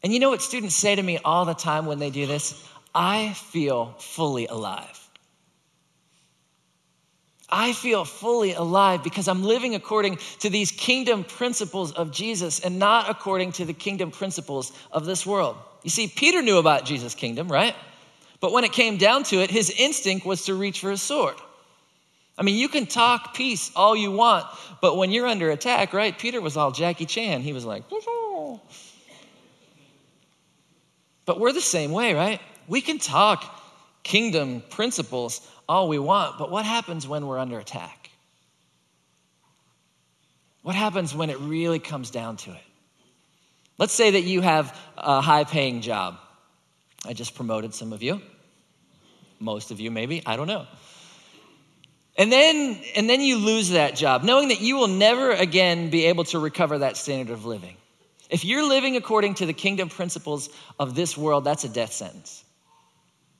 And 0.04 0.14
you 0.14 0.20
know 0.20 0.30
what 0.30 0.44
students 0.44 0.76
say 0.76 0.96
to 0.96 1.02
me 1.02 1.18
all 1.26 1.44
the 1.46 1.56
time 1.56 1.88
when 1.88 1.98
they 1.98 2.12
do 2.12 2.28
this? 2.28 2.64
I 3.00 3.34
feel 3.34 3.94
fully 4.00 4.48
alive. 4.48 5.08
I 7.48 7.72
feel 7.74 8.04
fully 8.06 8.54
alive 8.54 9.04
because 9.04 9.28
I'm 9.28 9.44
living 9.44 9.76
according 9.76 10.18
to 10.40 10.50
these 10.50 10.72
kingdom 10.72 11.24
principles 11.24 11.94
of 11.94 12.12
Jesus 12.12 12.60
and 12.60 12.80
not 12.80 13.08
according 13.08 13.52
to 13.54 13.66
the 13.66 13.74
kingdom 13.74 14.10
principles 14.10 14.72
of 14.92 15.06
this 15.06 15.28
world. 15.28 15.58
You 15.84 15.92
see, 15.92 16.08
Peter 16.08 16.42
knew 16.42 16.58
about 16.58 16.86
Jesus' 16.86 17.14
kingdom, 17.14 17.50
right? 17.50 17.76
But 18.40 18.52
when 18.52 18.64
it 18.64 18.74
came 18.74 18.98
down 18.98 19.24
to 19.26 19.44
it, 19.44 19.52
his 19.52 19.70
instinct 19.70 20.26
was 20.26 20.46
to 20.46 20.56
reach 20.56 20.80
for 20.80 20.90
his 20.90 21.02
sword. 21.02 21.36
I 22.36 22.42
mean, 22.42 22.56
you 22.56 22.68
can 22.68 22.88
talk 22.88 23.36
peace 23.36 23.72
all 23.76 23.96
you 23.96 24.12
want, 24.12 24.48
but 24.82 24.98
when 24.98 25.12
you're 25.12 25.28
under 25.28 25.52
attack, 25.52 25.94
right? 25.94 26.18
Peter 26.18 26.42
was 26.42 26.58
all 26.58 26.72
Jackie 26.72 27.06
Chan. 27.06 27.42
He 27.42 27.54
was 27.54 27.64
like, 27.64 27.84
but 31.26 31.40
we're 31.40 31.54
the 31.54 31.62
same 31.62 31.92
way, 31.92 32.16
right? 32.16 32.42
We 32.68 32.82
can 32.82 33.00
talk 33.00 33.44
kingdom 34.04 34.62
principles 34.70 35.42
all 35.68 35.88
we 35.88 36.00
want, 36.00 36.38
but 36.38 36.52
what 36.52 36.66
happens 36.66 37.08
when 37.08 37.28
we're 37.28 37.40
under 37.40 37.60
attack? 37.60 38.10
What 40.64 40.76
happens 40.76 41.16
when 41.16 41.30
it 41.30 41.40
really 41.40 41.80
comes 41.80 42.12
down 42.12 42.38
to 42.38 42.52
it? 42.52 42.64
Let's 43.78 43.94
say 43.94 44.12
that 44.12 44.24
you 44.24 44.42
have 44.42 44.78
a 44.98 45.22
high 45.22 45.44
paying 45.44 45.82
job. 45.82 46.18
I 47.06 47.14
just 47.14 47.36
promoted 47.36 47.74
some 47.74 47.94
of 47.94 48.04
you, 48.04 48.22
most 49.40 49.72
of 49.72 49.80
you 49.80 49.92
maybe, 49.92 50.24
I 50.26 50.36
don't 50.36 50.48
know. 50.48 50.66
And 52.18 52.32
then, 52.32 52.80
and 52.96 53.08
then 53.08 53.22
you 53.22 53.38
lose 53.38 53.70
that 53.70 53.96
job, 53.96 54.24
knowing 54.24 54.48
that 54.48 54.60
you 54.60 54.76
will 54.76 54.88
never 54.88 55.32
again 55.32 55.92
be 55.92 56.06
able 56.06 56.24
to 56.26 56.40
recover 56.40 56.80
that 56.80 56.98
standard 56.98 57.34
of 57.34 57.46
living. 57.46 57.78
If 58.30 58.44
you're 58.44 58.68
living 58.68 58.98
according 58.98 59.36
to 59.36 59.46
the 59.46 59.54
kingdom 59.54 59.90
principles 59.90 60.50
of 60.80 60.96
this 60.96 61.16
world, 61.16 61.44
that's 61.44 61.64
a 61.64 61.70
death 61.70 61.94
sentence. 61.94 62.44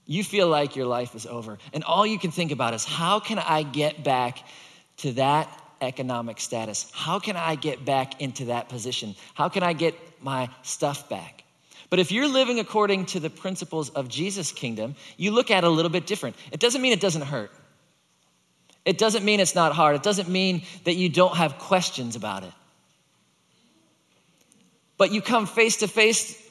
You 0.08 0.24
feel 0.24 0.48
like 0.48 0.76
your 0.76 0.88
life 0.88 1.14
is 1.14 1.26
over. 1.26 1.60
And 1.74 1.84
all 1.84 2.08
you 2.08 2.18
can 2.18 2.32
think 2.32 2.52
about 2.52 2.74
is 2.74 2.86
how 2.86 3.20
can 3.20 3.38
I 3.38 3.64
get 3.64 4.04
back 4.04 4.40
to 4.98 5.12
that 5.14 5.50
economic 5.82 6.40
status? 6.40 6.90
How 6.94 7.20
can 7.20 7.36
I 7.36 7.56
get 7.56 7.86
back 7.86 8.22
into 8.22 8.46
that 8.46 8.70
position? 8.70 9.16
How 9.34 9.50
can 9.50 9.64
I 9.64 9.74
get 9.74 9.96
my 10.22 10.50
stuff 10.64 11.10
back? 11.10 11.44
But 11.90 12.00
if 12.00 12.12
you're 12.12 12.28
living 12.28 12.60
according 12.60 13.06
to 13.08 13.20
the 13.20 13.30
principles 13.30 13.90
of 13.90 14.10
Jesus' 14.10 14.52
kingdom, 14.52 14.96
you 15.18 15.32
look 15.32 15.52
at 15.52 15.64
it 15.64 15.68
a 15.68 15.70
little 15.70 15.92
bit 15.92 16.08
different. 16.08 16.36
It 16.52 16.60
doesn't 16.60 16.82
mean 16.82 16.94
it 16.94 17.02
doesn't 17.02 17.22
hurt. 17.22 17.52
It 18.86 18.98
doesn't 18.98 19.26
mean 19.26 19.42
it's 19.42 19.56
not 19.56 19.74
hard. 19.74 19.96
It 19.96 20.04
doesn't 20.04 20.30
mean 20.30 20.64
that 20.86 20.96
you 20.96 21.10
don't 21.10 21.36
have 21.36 21.58
questions 21.60 22.16
about 22.16 22.44
it. 22.44 22.54
But 24.98 25.12
you 25.12 25.22
come 25.22 25.46
face 25.46 25.78
to 25.78 25.88
face 25.88 26.42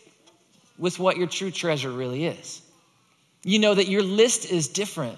with 0.79 0.99
what 0.99 1.17
your 1.17 1.27
true 1.27 1.51
treasure 1.51 1.91
really 1.91 2.27
is. 2.27 2.63
You 3.47 3.61
know 3.61 3.73
that 3.73 3.87
your 3.87 4.03
list 4.03 4.51
is 4.51 4.67
different. 4.67 5.17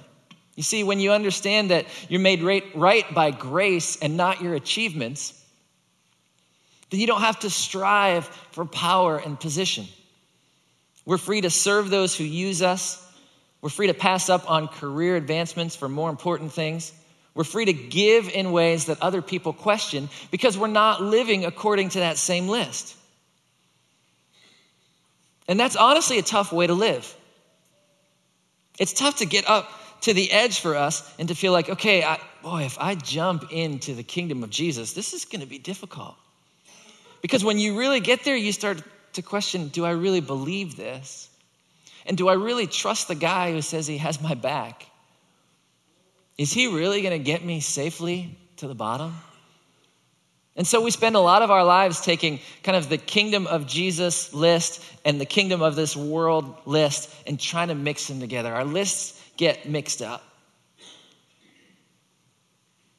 You 0.55 0.63
see, 0.63 0.85
when 0.85 1.01
you 1.01 1.13
understand 1.13 1.71
that 1.71 1.87
you're 2.11 2.21
made 2.21 2.43
right, 2.43 3.15
by 3.15 3.31
grace 3.31 3.97
and 4.03 4.19
not 4.19 4.43
your 4.43 4.55
achievements, 4.55 5.33
then 6.91 7.01
you 7.01 7.07
don't 7.07 7.23
have 7.23 7.41
to 7.41 7.49
strive 7.49 8.27
for 8.53 8.67
power 8.67 9.17
and 9.17 9.41
position. 9.41 9.87
We're 11.07 11.17
free 11.17 11.41
to 11.41 11.49
serve 11.49 11.89
those 11.89 12.15
who 12.15 12.25
use 12.25 12.61
us. 12.61 13.03
We're 13.63 13.71
free 13.71 13.87
to 13.87 13.95
pass 13.95 14.29
up 14.29 14.51
on 14.51 14.69
career 14.69 15.17
advancements 15.17 15.75
for 15.75 15.89
more 15.89 16.11
important 16.11 16.53
things. 16.53 16.93
We're 17.35 17.45
free 17.45 17.65
to 17.65 17.73
give 17.73 18.29
in 18.29 18.53
ways 18.53 18.87
that 18.87 19.01
other 19.01 19.23
people 19.23 19.55
question 19.55 20.11
because 20.31 20.59
we're 20.59 20.67
not 20.67 21.01
living 21.01 21.47
according 21.47 21.89
to 21.91 22.01
that 22.01 22.19
same 22.19 22.47
list. 22.47 22.95
And 25.49 25.59
that's 25.59 25.77
honestly 25.77 26.19
a 26.19 26.23
tough 26.23 26.53
way 26.53 26.67
to 26.67 26.75
live. 26.75 27.15
It's 28.79 28.93
tough 28.93 29.17
to 29.17 29.27
get 29.27 29.49
up 29.49 29.71
to 30.03 30.15
the 30.15 30.31
edge 30.31 30.61
for 30.61 30.77
us 30.77 31.13
and 31.19 31.29
to 31.29 31.35
feel 31.35 31.53
like, 31.53 31.69
okay, 31.69 32.05
I, 32.05 32.21
boy, 32.43 32.63
if 32.63 32.79
I 32.79 32.95
jump 32.95 33.53
into 33.53 33.95
the 33.95 34.03
kingdom 34.03 34.43
of 34.45 34.51
Jesus, 34.51 34.93
this 34.93 35.12
is 35.12 35.25
going 35.25 35.41
to 35.41 35.47
be 35.47 35.59
difficult. 35.59 36.14
Because 37.21 37.45
when 37.45 37.59
you 37.59 37.77
really 37.79 38.01
get 38.01 38.25
there, 38.25 38.37
you 38.37 38.53
start 38.53 38.83
to 39.14 39.23
question 39.23 39.69
do 39.69 39.85
I 39.85 39.91
really 39.91 40.21
believe 40.21 40.77
this? 40.77 41.29
And 42.07 42.17
do 42.17 42.29
I 42.29 42.35
really 42.35 42.67
trust 42.67 43.09
the 43.09 43.14
guy 43.14 43.53
who 43.53 43.61
says 43.61 43.87
he 43.87 43.99
has 43.99 44.21
my 44.21 44.35
back? 44.35 44.87
Is 46.38 46.53
he 46.53 46.69
really 46.69 47.03
going 47.03 47.19
to 47.19 47.25
get 47.25 47.45
me 47.45 47.61
safely 47.61 48.38
to 48.59 48.69
the 48.69 48.75
bottom? 48.75 49.14
And 50.59 50.66
so 50.66 50.81
we 50.81 50.90
spend 50.90 51.14
a 51.14 51.21
lot 51.21 51.42
of 51.42 51.53
our 51.53 51.62
lives 51.64 52.01
taking 52.01 52.40
kind 52.64 52.77
of 52.77 52.88
the 52.88 52.99
kingdom 52.99 53.47
of 53.47 53.68
Jesus 53.68 54.35
list 54.35 54.85
and 55.05 55.21
the 55.21 55.25
kingdom 55.25 55.62
of 55.62 55.77
this 55.77 55.97
world 55.97 56.53
list 56.66 57.14
and 57.29 57.38
trying 57.38 57.68
to 57.68 57.77
mix 57.77 58.09
them 58.09 58.18
together. 58.18 58.53
Our 58.53 58.64
lists 58.64 59.23
get 59.37 59.68
mixed 59.68 60.03
up. 60.03 60.25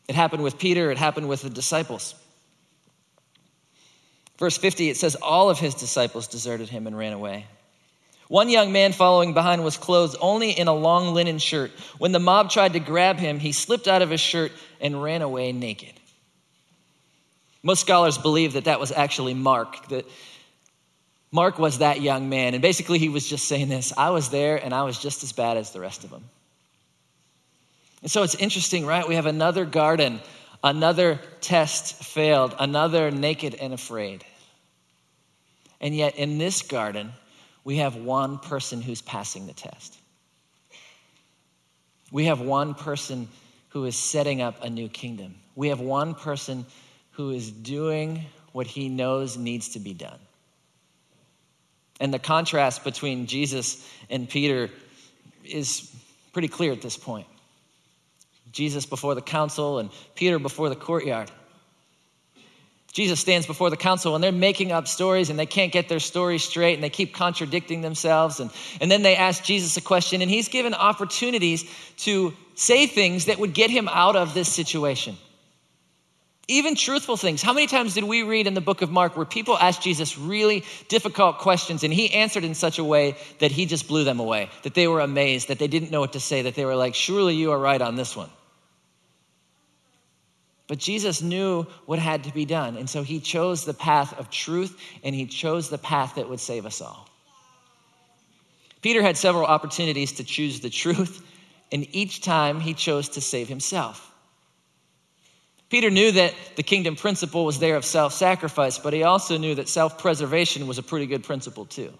It 0.07 0.15
happened 0.15 0.41
with 0.41 0.57
Peter, 0.57 0.89
it 0.89 0.97
happened 0.97 1.27
with 1.27 1.41
the 1.41 1.49
disciples. 1.49 2.15
Verse 4.37 4.57
50, 4.57 4.89
it 4.89 4.95
says, 4.95 5.15
All 5.15 5.49
of 5.49 5.59
his 5.59 5.75
disciples 5.75 6.27
deserted 6.27 6.69
him 6.69 6.87
and 6.87 6.97
ran 6.97 7.11
away. 7.11 7.45
One 8.29 8.47
young 8.47 8.71
man 8.71 8.93
following 8.93 9.33
behind 9.33 9.65
was 9.65 9.75
clothed 9.75 10.15
only 10.21 10.51
in 10.51 10.69
a 10.69 10.73
long 10.73 11.13
linen 11.13 11.39
shirt. 11.39 11.71
When 11.97 12.13
the 12.13 12.19
mob 12.19 12.49
tried 12.49 12.73
to 12.73 12.79
grab 12.79 13.17
him, 13.17 13.37
he 13.37 13.51
slipped 13.51 13.89
out 13.89 14.01
of 14.01 14.09
his 14.09 14.21
shirt 14.21 14.53
and 14.79 15.03
ran 15.03 15.21
away 15.21 15.51
naked. 15.51 15.98
Most 17.61 17.81
scholars 17.81 18.17
believe 18.17 18.53
that 18.53 18.65
that 18.65 18.79
was 18.79 18.91
actually 18.91 19.33
Mark, 19.33 19.87
that 19.89 20.05
Mark 21.31 21.59
was 21.59 21.79
that 21.79 22.01
young 22.01 22.29
man. 22.29 22.53
And 22.53 22.61
basically, 22.61 22.99
he 22.99 23.09
was 23.09 23.27
just 23.27 23.47
saying 23.47 23.69
this 23.69 23.93
I 23.97 24.09
was 24.09 24.29
there 24.29 24.57
and 24.57 24.73
I 24.73 24.83
was 24.83 24.97
just 24.97 25.23
as 25.23 25.31
bad 25.31 25.57
as 25.57 25.71
the 25.71 25.79
rest 25.79 26.03
of 26.03 26.09
them. 26.09 26.23
And 28.01 28.09
so 28.09 28.23
it's 28.23 28.35
interesting, 28.35 28.85
right? 28.85 29.07
We 29.07 29.15
have 29.15 29.25
another 29.25 29.65
garden, 29.65 30.21
another 30.63 31.19
test 31.41 32.03
failed, 32.03 32.55
another 32.57 33.11
naked 33.11 33.55
and 33.55 33.73
afraid. 33.73 34.23
And 35.81 35.95
yet, 35.95 36.15
in 36.15 36.37
this 36.37 36.61
garden, 36.61 37.11
we 37.63 37.77
have 37.77 37.95
one 37.95 38.37
person 38.39 38.81
who's 38.81 39.01
passing 39.01 39.47
the 39.47 39.53
test. 39.53 39.97
We 42.11 42.25
have 42.25 42.41
one 42.41 42.73
person 42.73 43.27
who 43.69 43.85
is 43.85 43.95
setting 43.95 44.41
up 44.41 44.63
a 44.63 44.69
new 44.69 44.89
kingdom. 44.89 45.35
We 45.55 45.67
have 45.67 45.79
one 45.79 46.15
person 46.15 46.65
who 47.19 47.31
is 47.31 47.51
doing 47.51 48.23
what 48.53 48.65
he 48.65 48.87
knows 48.87 49.35
needs 49.35 49.67
to 49.67 49.79
be 49.79 49.93
done. 49.93 50.17
And 51.99 52.13
the 52.13 52.17
contrast 52.17 52.85
between 52.85 53.27
Jesus 53.27 53.85
and 54.09 54.29
Peter 54.29 54.69
is 55.43 55.93
pretty 56.31 56.47
clear 56.47 56.71
at 56.71 56.81
this 56.81 56.95
point. 56.95 57.27
Jesus 58.53 58.85
before 58.85 59.15
the 59.15 59.21
council 59.21 59.79
and 59.79 59.89
Peter 60.15 60.39
before 60.39 60.69
the 60.69 60.77
courtyard. 60.77 61.29
Jesus 62.93 63.19
stands 63.19 63.45
before 63.45 63.69
the 63.69 63.75
council 63.75 64.15
and 64.15 64.23
they're 64.23 64.31
making 64.31 64.71
up 64.71 64.87
stories 64.87 65.29
and 65.29 65.37
they 65.37 65.45
can't 65.45 65.73
get 65.73 65.89
their 65.89 65.99
story 65.99 66.37
straight 66.37 66.75
and 66.75 66.83
they 66.83 66.89
keep 66.89 67.13
contradicting 67.13 67.81
themselves. 67.81 68.39
And, 68.39 68.49
and 68.79 68.89
then 68.89 69.01
they 69.01 69.17
ask 69.17 69.43
Jesus 69.43 69.75
a 69.75 69.81
question 69.81 70.21
and 70.21 70.31
he's 70.31 70.47
given 70.47 70.73
opportunities 70.73 71.69
to 71.97 72.33
say 72.55 72.87
things 72.87 73.25
that 73.25 73.39
would 73.39 73.53
get 73.53 73.69
him 73.69 73.89
out 73.89 74.15
of 74.15 74.33
this 74.33 74.47
situation. 74.47 75.17
Even 76.51 76.73
truthful 76.73 77.15
things. 77.15 77.43
How 77.43 77.53
many 77.53 77.67
times 77.67 77.93
did 77.93 78.03
we 78.03 78.23
read 78.23 78.47
in 78.47 78.55
the 78.55 78.59
book 78.59 78.81
of 78.81 78.89
Mark 78.89 79.15
where 79.15 79.23
people 79.23 79.55
asked 79.55 79.83
Jesus 79.83 80.17
really 80.17 80.65
difficult 80.87 81.37
questions 81.37 81.83
and 81.83 81.93
he 81.93 82.11
answered 82.11 82.43
in 82.43 82.55
such 82.55 82.79
a 82.79 82.83
way 82.83 83.15
that 83.37 83.51
he 83.51 83.67
just 83.67 83.87
blew 83.87 84.03
them 84.03 84.19
away, 84.19 84.49
that 84.63 84.73
they 84.73 84.87
were 84.87 84.99
amazed, 84.99 85.49
that 85.49 85.59
they 85.59 85.67
didn't 85.67 85.91
know 85.91 85.99
what 85.99 86.13
to 86.13 86.19
say, 86.19 86.41
that 86.41 86.55
they 86.55 86.65
were 86.65 86.75
like, 86.75 86.95
surely 86.95 87.35
you 87.35 87.51
are 87.51 87.59
right 87.59 87.79
on 87.79 87.95
this 87.95 88.15
one. 88.15 88.31
But 90.65 90.79
Jesus 90.79 91.21
knew 91.21 91.67
what 91.85 91.99
had 91.99 92.23
to 92.23 92.33
be 92.33 92.45
done. 92.45 92.77
And 92.77 92.89
so 92.89 93.03
he 93.03 93.19
chose 93.19 93.63
the 93.63 93.75
path 93.75 94.17
of 94.17 94.31
truth 94.31 94.75
and 95.03 95.13
he 95.13 95.27
chose 95.27 95.69
the 95.69 95.77
path 95.77 96.15
that 96.15 96.29
would 96.29 96.39
save 96.39 96.65
us 96.65 96.81
all. 96.81 97.07
Peter 98.81 99.03
had 99.03 99.17
several 99.17 99.45
opportunities 99.45 100.13
to 100.13 100.23
choose 100.23 100.61
the 100.61 100.69
truth, 100.71 101.23
and 101.71 101.85
each 101.93 102.21
time 102.21 102.59
he 102.59 102.73
chose 102.73 103.09
to 103.09 103.21
save 103.21 103.49
himself. 103.49 104.11
Peter 105.69 105.91
knew 105.91 106.11
that 106.11 106.33
the 106.55 106.63
kingdom 106.63 106.95
principle 106.95 107.45
was 107.45 107.59
there 107.59 107.75
of 107.75 107.85
self 107.85 108.13
sacrifice, 108.13 108.79
but 108.79 108.91
he 108.91 109.03
also 109.03 109.37
knew 109.37 109.55
that 109.55 109.69
self 109.69 109.99
preservation 109.99 110.67
was 110.67 110.77
a 110.77 110.83
pretty 110.83 111.05
good 111.05 111.23
principle 111.23 111.65
too. 111.65 111.93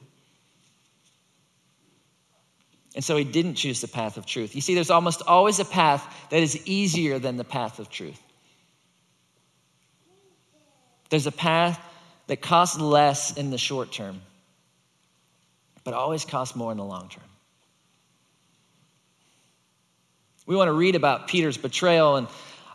And 2.96 3.04
so 3.04 3.16
he 3.16 3.24
didn't 3.24 3.56
choose 3.56 3.82
the 3.82 3.88
path 3.88 4.18
of 4.18 4.26
truth. 4.26 4.56
You 4.56 4.62
see, 4.62 4.74
there's 4.74 4.90
almost 4.90 5.22
always 5.28 5.60
a 5.60 5.66
path 5.66 6.28
that 6.32 6.42
is 6.42 6.60
easier 6.66 7.20
than 7.20 7.38
the 7.38 7.44
path 7.44 7.78
of 7.80 7.90
truth. 7.90 8.20
There's 11.10 11.28
a 11.28 11.32
path 11.32 11.80
that 12.28 12.42
costs 12.42 12.80
less 12.80 13.38
in 13.38 13.52
the 13.52 13.58
short 13.58 13.92
term, 13.92 14.22
but 15.84 15.94
always 15.94 16.26
costs 16.26 16.56
more 16.56 16.72
in 16.72 16.78
the 16.78 16.84
long 16.84 17.10
term. 17.10 17.24
We 20.46 20.56
want 20.56 20.68
to 20.68 20.74
read 20.74 20.96
about 20.96 21.28
Peter's 21.28 21.58
betrayal, 21.58 22.16
and 22.16 22.28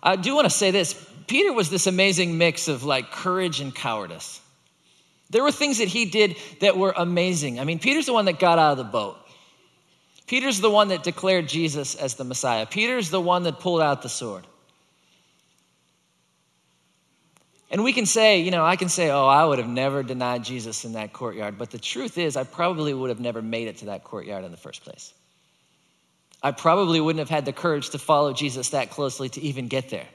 I 0.05 0.17
do 0.17 0.35
want 0.35 0.45
to 0.45 0.51
say 0.51 0.71
this 0.71 0.95
Peter 1.27 1.53
was 1.53 1.71
this 1.71 1.87
amazing 1.87 2.37
mix 2.39 2.69
of 2.69 2.85
like 2.85 3.11
courage 3.11 3.61
and 3.61 3.75
cowardice. 3.75 4.41
There 5.31 5.43
were 5.43 5.51
things 5.51 5.79
that 5.79 5.89
he 5.89 6.05
did 6.05 6.37
that 6.61 6.77
were 6.77 6.93
amazing. 6.97 7.59
I 7.59 7.65
mean, 7.65 7.79
Peter's 7.79 8.07
the 8.07 8.13
one 8.13 8.27
that 8.27 8.39
got 8.39 8.59
out 8.59 8.73
of 8.73 8.79
the 8.79 8.85
boat. 8.85 9.17
Peter's 10.27 10.61
the 10.61 10.71
one 10.71 10.89
that 10.89 11.03
declared 11.03 11.49
Jesus 11.49 11.95
as 11.95 12.15
the 12.15 12.25
Messiah. 12.25 12.67
Peter's 12.67 13.11
the 13.11 13.21
one 13.21 13.43
that 13.45 13.59
pulled 13.59 13.81
out 13.81 14.03
the 14.03 14.09
sword. 14.09 14.47
And 17.71 17.83
we 17.83 17.93
can 17.93 18.07
say, 18.07 18.41
you 18.41 18.51
know, 18.51 18.65
I 18.65 18.77
can 18.77 18.89
say, 18.89 19.11
oh, 19.11 19.27
I 19.27 19.45
would 19.45 19.59
have 19.59 19.69
never 19.69 20.03
denied 20.03 20.45
Jesus 20.45 20.85
in 20.85 20.93
that 20.93 21.13
courtyard. 21.13 21.59
But 21.59 21.71
the 21.71 21.79
truth 21.79 22.19
is, 22.19 22.37
I 22.37 22.45
probably 22.45 22.95
would 22.95 23.11
have 23.11 23.21
never 23.21 23.43
made 23.43 23.67
it 23.69 23.79
to 23.79 23.87
that 23.87 24.05
courtyard 24.05 24.45
in 24.45 24.51
the 24.51 24.57
first 24.57 24.85
place. 24.85 25.13
I 26.45 26.51
probably 26.51 27.01
wouldn't 27.01 27.21
have 27.21 27.31
had 27.31 27.47
the 27.47 27.55
courage 27.55 27.91
to 27.91 27.99
follow 27.99 28.35
Jesus 28.35 28.69
that 28.71 28.91
closely 28.91 29.31
to 29.31 29.41
even 29.41 29.67
get 29.67 29.89
there. 29.89 30.07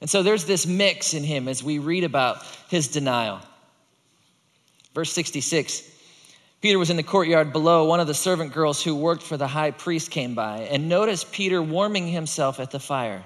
And 0.00 0.08
so 0.08 0.22
there's 0.22 0.46
this 0.46 0.66
mix 0.66 1.12
in 1.12 1.22
him 1.22 1.48
as 1.48 1.62
we 1.62 1.78
read 1.78 2.02
about 2.02 2.42
his 2.68 2.88
denial. 2.88 3.40
Verse 4.94 5.12
66 5.12 5.92
Peter 6.62 6.78
was 6.78 6.88
in 6.88 6.96
the 6.96 7.02
courtyard 7.02 7.52
below. 7.52 7.84
One 7.84 8.00
of 8.00 8.06
the 8.06 8.14
servant 8.14 8.54
girls 8.54 8.82
who 8.82 8.96
worked 8.96 9.22
for 9.22 9.36
the 9.36 9.46
high 9.46 9.70
priest 9.70 10.10
came 10.10 10.34
by 10.34 10.60
and 10.62 10.88
noticed 10.88 11.30
Peter 11.30 11.62
warming 11.62 12.08
himself 12.08 12.58
at 12.58 12.70
the 12.70 12.80
fire. 12.80 13.22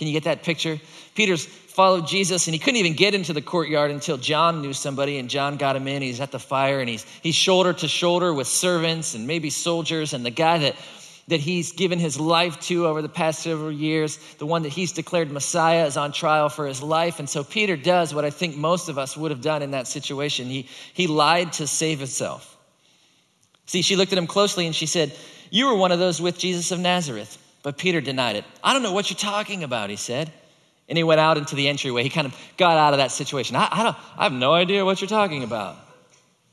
Can 0.00 0.06
you 0.06 0.14
get 0.14 0.24
that 0.24 0.44
picture? 0.44 0.80
Peter's 1.14 1.44
followed 1.44 2.06
Jesus 2.06 2.46
and 2.46 2.54
he 2.54 2.58
couldn't 2.58 2.78
even 2.78 2.94
get 2.94 3.14
into 3.14 3.34
the 3.34 3.42
courtyard 3.42 3.90
until 3.90 4.16
John 4.16 4.62
knew 4.62 4.72
somebody 4.72 5.18
and 5.18 5.28
John 5.28 5.58
got 5.58 5.76
him 5.76 5.86
in. 5.86 6.00
He's 6.00 6.22
at 6.22 6.32
the 6.32 6.38
fire 6.38 6.80
and 6.80 6.88
he's, 6.88 7.02
he's 7.22 7.34
shoulder 7.34 7.74
to 7.74 7.86
shoulder 7.86 8.32
with 8.32 8.46
servants 8.46 9.14
and 9.14 9.26
maybe 9.26 9.50
soldiers. 9.50 10.14
And 10.14 10.24
the 10.24 10.30
guy 10.30 10.56
that 10.56 10.76
that 11.28 11.38
he's 11.38 11.72
given 11.72 11.98
his 11.98 12.18
life 12.18 12.58
to 12.60 12.86
over 12.86 13.02
the 13.02 13.10
past 13.10 13.42
several 13.42 13.70
years, 13.70 14.16
the 14.38 14.46
one 14.46 14.62
that 14.62 14.70
he's 14.70 14.92
declared 14.92 15.30
Messiah, 15.30 15.84
is 15.84 15.98
on 15.98 16.12
trial 16.12 16.48
for 16.48 16.66
his 16.66 16.82
life. 16.82 17.18
And 17.18 17.28
so 17.28 17.44
Peter 17.44 17.76
does 17.76 18.14
what 18.14 18.24
I 18.24 18.30
think 18.30 18.56
most 18.56 18.88
of 18.88 18.96
us 18.96 19.18
would 19.18 19.30
have 19.30 19.42
done 19.42 19.60
in 19.60 19.72
that 19.72 19.86
situation. 19.86 20.46
He, 20.46 20.66
he 20.94 21.08
lied 21.08 21.52
to 21.52 21.66
save 21.66 21.98
himself. 21.98 22.56
See, 23.66 23.82
she 23.82 23.96
looked 23.96 24.12
at 24.12 24.18
him 24.18 24.26
closely 24.26 24.64
and 24.64 24.74
she 24.74 24.86
said, 24.86 25.12
You 25.50 25.66
were 25.66 25.76
one 25.76 25.92
of 25.92 25.98
those 25.98 26.22
with 26.22 26.38
Jesus 26.38 26.72
of 26.72 26.80
Nazareth. 26.80 27.36
But 27.62 27.76
Peter 27.76 28.00
denied 28.00 28.36
it. 28.36 28.44
I 28.64 28.72
don't 28.72 28.82
know 28.82 28.92
what 28.92 29.10
you're 29.10 29.18
talking 29.18 29.64
about, 29.64 29.90
he 29.90 29.96
said. 29.96 30.32
And 30.88 30.96
he 30.96 31.04
went 31.04 31.20
out 31.20 31.38
into 31.38 31.54
the 31.54 31.68
entryway. 31.68 32.02
He 32.02 32.10
kind 32.10 32.26
of 32.26 32.36
got 32.56 32.76
out 32.76 32.94
of 32.94 32.98
that 32.98 33.12
situation. 33.12 33.54
I, 33.54 33.68
I, 33.70 33.82
don't, 33.84 33.96
I 34.16 34.22
have 34.24 34.32
no 34.32 34.52
idea 34.52 34.84
what 34.84 35.00
you're 35.00 35.08
talking 35.08 35.44
about. 35.44 35.76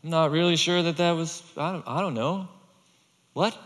I'm 0.04 0.12
not 0.12 0.32
really 0.32 0.58
sure 0.58 0.84
that 0.84 0.98
that 0.98 1.12
was, 1.14 1.42
I 1.58 1.72
don't, 1.72 1.88
I 1.88 2.02
don't 2.02 2.14
know. 2.14 2.48
What? 3.34 3.58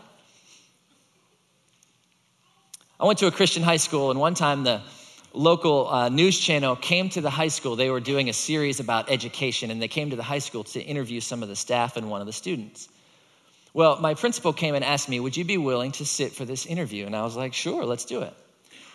I 2.98 3.04
went 3.04 3.18
to 3.18 3.26
a 3.26 3.30
Christian 3.30 3.62
high 3.62 3.76
school, 3.76 4.10
and 4.10 4.20
one 4.20 4.34
time 4.34 4.62
the 4.62 4.80
local 5.34 5.88
uh, 5.88 6.08
news 6.08 6.38
channel 6.38 6.76
came 6.76 7.08
to 7.10 7.20
the 7.20 7.30
high 7.30 7.48
school. 7.48 7.76
They 7.76 7.90
were 7.90 8.00
doing 8.00 8.28
a 8.28 8.32
series 8.32 8.80
about 8.80 9.10
education, 9.10 9.70
and 9.70 9.82
they 9.82 9.88
came 9.88 10.10
to 10.10 10.16
the 10.16 10.22
high 10.22 10.38
school 10.38 10.64
to 10.64 10.80
interview 10.80 11.20
some 11.20 11.42
of 11.42 11.48
the 11.48 11.56
staff 11.56 11.96
and 11.96 12.08
one 12.08 12.20
of 12.20 12.26
the 12.26 12.32
students. 12.32 12.88
Well, 13.74 13.98
my 14.00 14.14
principal 14.14 14.52
came 14.52 14.74
and 14.74 14.84
asked 14.84 15.08
me, 15.08 15.18
Would 15.20 15.36
you 15.36 15.44
be 15.44 15.58
willing 15.58 15.92
to 15.92 16.04
sit 16.04 16.32
for 16.32 16.44
this 16.44 16.66
interview? 16.66 17.06
And 17.06 17.16
I 17.16 17.22
was 17.22 17.36
like, 17.36 17.54
Sure, 17.54 17.84
let's 17.84 18.04
do 18.04 18.22
it. 18.22 18.34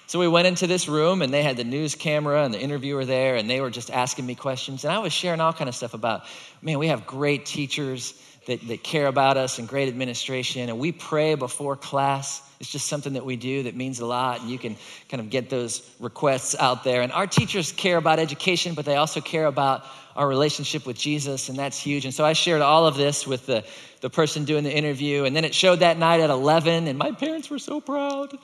So 0.07 0.19
we 0.19 0.27
went 0.29 0.47
into 0.47 0.67
this 0.67 0.87
room 0.87 1.21
and 1.21 1.33
they 1.33 1.43
had 1.43 1.57
the 1.57 1.65
news 1.65 1.93
camera 1.95 2.43
and 2.45 2.53
the 2.53 2.61
interviewer 2.61 3.03
there 3.03 3.35
and 3.35 3.49
they 3.49 3.59
were 3.59 3.69
just 3.69 3.91
asking 3.91 4.25
me 4.25 4.35
questions. 4.35 4.85
And 4.85 4.93
I 4.93 4.99
was 4.99 5.11
sharing 5.11 5.41
all 5.41 5.51
kind 5.51 5.67
of 5.67 5.75
stuff 5.75 5.93
about, 5.93 6.23
man, 6.61 6.79
we 6.79 6.87
have 6.87 7.05
great 7.05 7.45
teachers 7.45 8.13
that, 8.45 8.65
that 8.69 8.83
care 8.83 9.07
about 9.07 9.35
us 9.35 9.59
and 9.59 9.67
great 9.67 9.89
administration. 9.89 10.69
And 10.69 10.79
we 10.79 10.93
pray 10.93 11.35
before 11.35 11.75
class. 11.75 12.41
It's 12.59 12.71
just 12.71 12.87
something 12.87 13.13
that 13.13 13.25
we 13.25 13.35
do 13.35 13.63
that 13.63 13.75
means 13.75 13.99
a 13.99 14.05
lot, 14.05 14.41
and 14.41 14.49
you 14.49 14.57
can 14.57 14.75
kind 15.09 15.21
of 15.21 15.29
get 15.29 15.49
those 15.49 15.87
requests 15.99 16.55
out 16.55 16.83
there. 16.83 17.01
And 17.01 17.11
our 17.11 17.27
teachers 17.27 17.71
care 17.71 17.97
about 17.97 18.19
education, 18.19 18.73
but 18.73 18.85
they 18.85 18.95
also 18.95 19.21
care 19.21 19.45
about 19.45 19.85
our 20.15 20.27
relationship 20.27 20.85
with 20.85 20.97
Jesus, 20.97 21.49
and 21.49 21.57
that's 21.59 21.79
huge. 21.79 22.05
And 22.05 22.13
so 22.13 22.25
I 22.25 22.33
shared 22.33 22.61
all 22.61 22.87
of 22.87 22.95
this 22.97 23.27
with 23.27 23.45
the, 23.45 23.63
the 24.01 24.09
person 24.09 24.45
doing 24.45 24.63
the 24.63 24.75
interview, 24.75 25.25
and 25.25 25.35
then 25.35 25.45
it 25.45 25.53
showed 25.53 25.79
that 25.79 25.99
night 25.99 26.19
at 26.19 26.31
11, 26.31 26.87
and 26.87 26.97
my 26.97 27.11
parents 27.11 27.49
were 27.49 27.59
so 27.59 27.79
proud. 27.79 28.35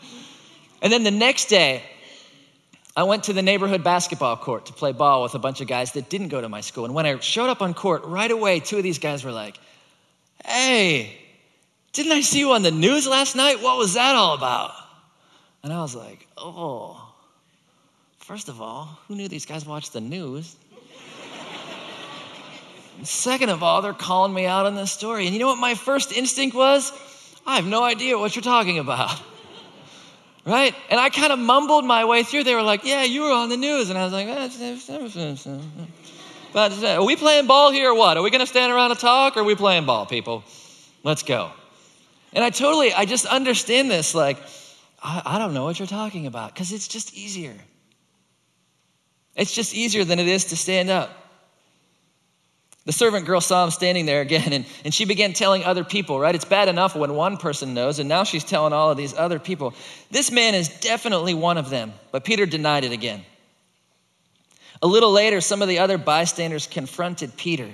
And 0.84 0.93
then 0.93 1.04
the 1.04 1.12
next 1.12 1.45
day, 1.45 1.82
I 2.95 3.04
went 3.04 3.23
to 3.23 3.34
the 3.34 3.41
neighborhood 3.41 3.84
basketball 3.84 4.38
court 4.38 4.67
to 4.67 4.73
play 4.73 4.91
ball 4.91 5.23
with 5.23 5.34
a 5.34 5.39
bunch 5.39 5.62
of 5.62 5.67
guys 5.67 5.93
that 5.93 6.10
didn't 6.10 6.28
go 6.28 6.39
to 6.39 6.49
my 6.49 6.62
school. 6.62 6.86
And 6.86 6.93
when 6.93 7.08
I 7.08 7.17
showed 7.19 7.49
up 7.49 7.63
on 7.63 7.73
court, 7.73 8.04
right 8.04 8.30
away, 8.30 8.60
two 8.60 8.78
of 8.78 8.84
these 8.84 8.99
guys 8.99 9.23
were 9.23 9.32
like, 9.32 9.58
Hey, 10.45 11.17
didn't 11.93 12.12
I 12.12 12.21
see 12.21 12.39
you 12.39 12.51
on 12.51 12.63
the 12.63 12.71
news 12.71 13.08
last 13.08 13.36
night? 13.36 13.62
What 13.62 13.77
was 13.77 13.93
that 13.93 14.15
all 14.15 14.34
about? 14.34 14.71
And 15.63 15.71
I 15.71 15.82
was 15.82 15.95
like, 15.95 16.27
Oh, 16.38 17.13
first 18.17 18.49
of 18.49 18.62
all, 18.62 18.99
who 19.08 19.15
knew 19.15 19.27
these 19.27 19.45
guys 19.45 19.65
watched 19.65 19.93
the 19.93 20.01
news? 20.01 20.56
Second 23.03 23.49
of 23.49 23.63
all, 23.63 23.82
they're 23.82 23.93
calling 23.93 24.34
me 24.34 24.45
out 24.45 24.65
on 24.65 24.75
this 24.75 24.91
story. 24.91 25.25
And 25.25 25.34
you 25.34 25.39
know 25.39 25.47
what 25.47 25.58
my 25.58 25.75
first 25.75 26.12
instinct 26.12 26.56
was? 26.56 26.91
I 27.45 27.56
have 27.58 27.65
no 27.65 27.84
idea 27.84 28.17
what 28.17 28.36
you're 28.36 28.43
talking 28.43 28.79
about. 28.79 29.21
Right? 30.45 30.75
And 30.89 30.99
I 30.99 31.10
kind 31.10 31.32
of 31.32 31.39
mumbled 31.39 31.86
my 31.86 32.03
way 32.03 32.23
through. 32.23 32.43
They 32.43 32.53
were 32.53 32.63
like, 32.63 32.84
Yeah, 32.84 33.03
you 33.03 33.21
were 33.21 33.32
on 33.32 33.47
the 33.47 33.56
news. 33.56 33.89
And 33.89 33.97
I 33.97 34.03
was 34.03 34.12
like, 34.12 34.27
eh, 34.27 34.49
But 36.51 36.84
uh, 36.84 36.88
are 36.99 37.06
we 37.06 37.15
playing 37.15 37.47
ball 37.47 37.71
here 37.71 37.91
or 37.91 37.95
what? 37.95 38.17
Are 38.17 38.21
we 38.21 38.29
going 38.29 38.41
to 38.41 38.47
stand 38.47 38.73
around 38.73 38.91
and 38.91 38.99
talk 38.99 39.38
or 39.38 39.41
are 39.41 39.43
we 39.45 39.56
playing 39.56 39.86
ball, 39.86 40.06
people? 40.06 40.43
Let's 41.03 41.23
go. 41.23 41.51
And 42.34 42.43
I 42.43 42.50
totally, 42.50 42.93
I 42.93 43.06
just 43.06 43.26
understand 43.26 43.89
this. 43.89 44.13
Like, 44.15 44.38
I, 45.02 45.22
I 45.26 45.39
don't 45.39 45.54
know 45.54 45.63
what 45.63 45.80
you're 45.80 45.88
talking 45.88 46.28
about 46.28 46.54
because 46.54 46.72
it's 46.72 46.88
just 46.88 47.13
easier. 47.13 47.56
It's 49.36 49.54
just 49.54 49.74
easier 49.74 50.04
than 50.04 50.19
it 50.19 50.28
is 50.28 50.46
to 50.46 50.58
stand 50.58 50.89
up. 50.89 51.19
The 52.86 52.91
servant 52.91 53.26
girl 53.26 53.39
saw 53.39 53.63
him 53.63 53.72
standing 53.72 54.06
there 54.06 54.22
again, 54.22 54.52
and, 54.52 54.65
and 54.84 54.93
she 54.93 55.06
began 55.06 55.32
telling 55.32 55.63
other 55.63 55.86
people, 55.86 56.19
right? 56.19 56.36
It's 56.36 56.43
bad 56.43 56.67
enough 56.67 56.96
when 56.96 57.13
one 57.15 57.38
person 57.38 57.74
knows, 57.74 58.00
and 58.00 58.10
now 58.10 58.26
she's 58.26 58.43
telling 58.43 58.74
all 58.74 58.91
of 58.91 58.98
these 58.98 59.13
other 59.13 59.39
people. 59.39 59.74
This 60.12 60.32
man 60.32 60.54
is 60.54 60.67
definitely 60.67 61.34
one 61.34 61.58
of 61.58 61.69
them. 61.69 61.93
But 62.12 62.26
Peter 62.26 62.46
denied 62.46 62.84
it 62.84 62.91
again. 62.91 63.24
A 64.82 64.88
little 64.88 65.12
later, 65.12 65.39
some 65.39 65.62
of 65.62 65.69
the 65.69 65.80
other 65.80 65.98
bystanders 65.98 66.67
confronted 66.67 67.38
Peter. 67.38 67.69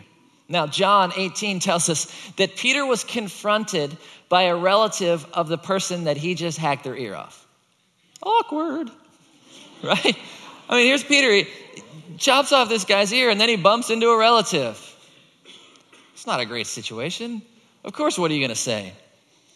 Now, 0.48 0.68
John 0.68 1.12
18 1.16 1.60
tells 1.60 1.90
us 1.90 2.06
that 2.38 2.56
Peter 2.56 2.86
was 2.86 3.04
confronted 3.04 3.98
by 4.30 4.44
a 4.44 4.56
relative 4.56 5.26
of 5.34 5.48
the 5.48 5.58
person 5.58 6.06
that 6.06 6.18
he 6.18 6.36
just 6.36 6.58
hacked 6.58 6.84
their 6.84 6.96
ear 6.96 7.16
off. 7.16 7.48
Awkward, 8.24 8.90
right? 9.84 10.18
I 10.70 10.76
mean, 10.76 10.86
here's 10.86 11.04
Peter. 11.04 11.32
He 11.32 11.48
chops 12.18 12.52
off 12.52 12.70
this 12.70 12.86
guy's 12.86 13.12
ear 13.12 13.30
and 13.30 13.42
then 13.42 13.50
he 13.50 13.56
bumps 13.56 13.90
into 13.90 14.08
a 14.08 14.18
relative. 14.18 14.86
It's 16.14 16.28
not 16.28 16.40
a 16.40 16.46
great 16.46 16.68
situation. 16.68 17.42
Of 17.84 17.94
course, 17.94 18.20
what 18.20 18.30
are 18.30 18.34
you 18.34 18.40
going 18.40 18.50
to 18.50 18.56
say? 18.56 18.94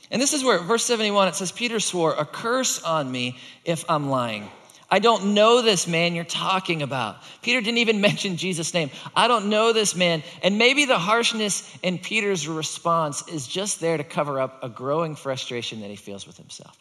And 0.09 0.21
this 0.21 0.33
is 0.33 0.43
where, 0.43 0.59
verse 0.59 0.85
71, 0.85 1.27
it 1.27 1.35
says, 1.35 1.51
Peter 1.51 1.79
swore, 1.79 2.13
A 2.13 2.25
curse 2.25 2.81
on 2.83 3.11
me 3.11 3.37
if 3.65 3.83
I'm 3.89 4.09
lying. 4.09 4.49
I 4.93 4.99
don't 4.99 5.33
know 5.33 5.63
this 5.63 5.87
man 5.87 6.13
you're 6.13 6.23
talking 6.23 6.83
about. 6.83 7.17
Peter 7.41 7.61
didn't 7.61 7.79
even 7.79 7.99
mention 8.09 8.37
Jesus' 8.37 8.75
name. 8.75 8.91
I 9.15 9.27
don't 9.27 9.49
know 9.49 9.73
this 9.73 9.95
man. 9.95 10.21
And 10.43 10.59
maybe 10.59 10.85
the 10.85 10.99
harshness 10.99 11.67
in 11.81 11.97
Peter's 11.97 12.47
response 12.47 13.27
is 13.27 13.47
just 13.47 13.79
there 13.79 13.97
to 13.97 14.03
cover 14.03 14.39
up 14.39 14.63
a 14.63 14.69
growing 14.69 15.15
frustration 15.15 15.81
that 15.81 15.89
he 15.89 15.95
feels 15.95 16.27
with 16.27 16.37
himself. 16.37 16.77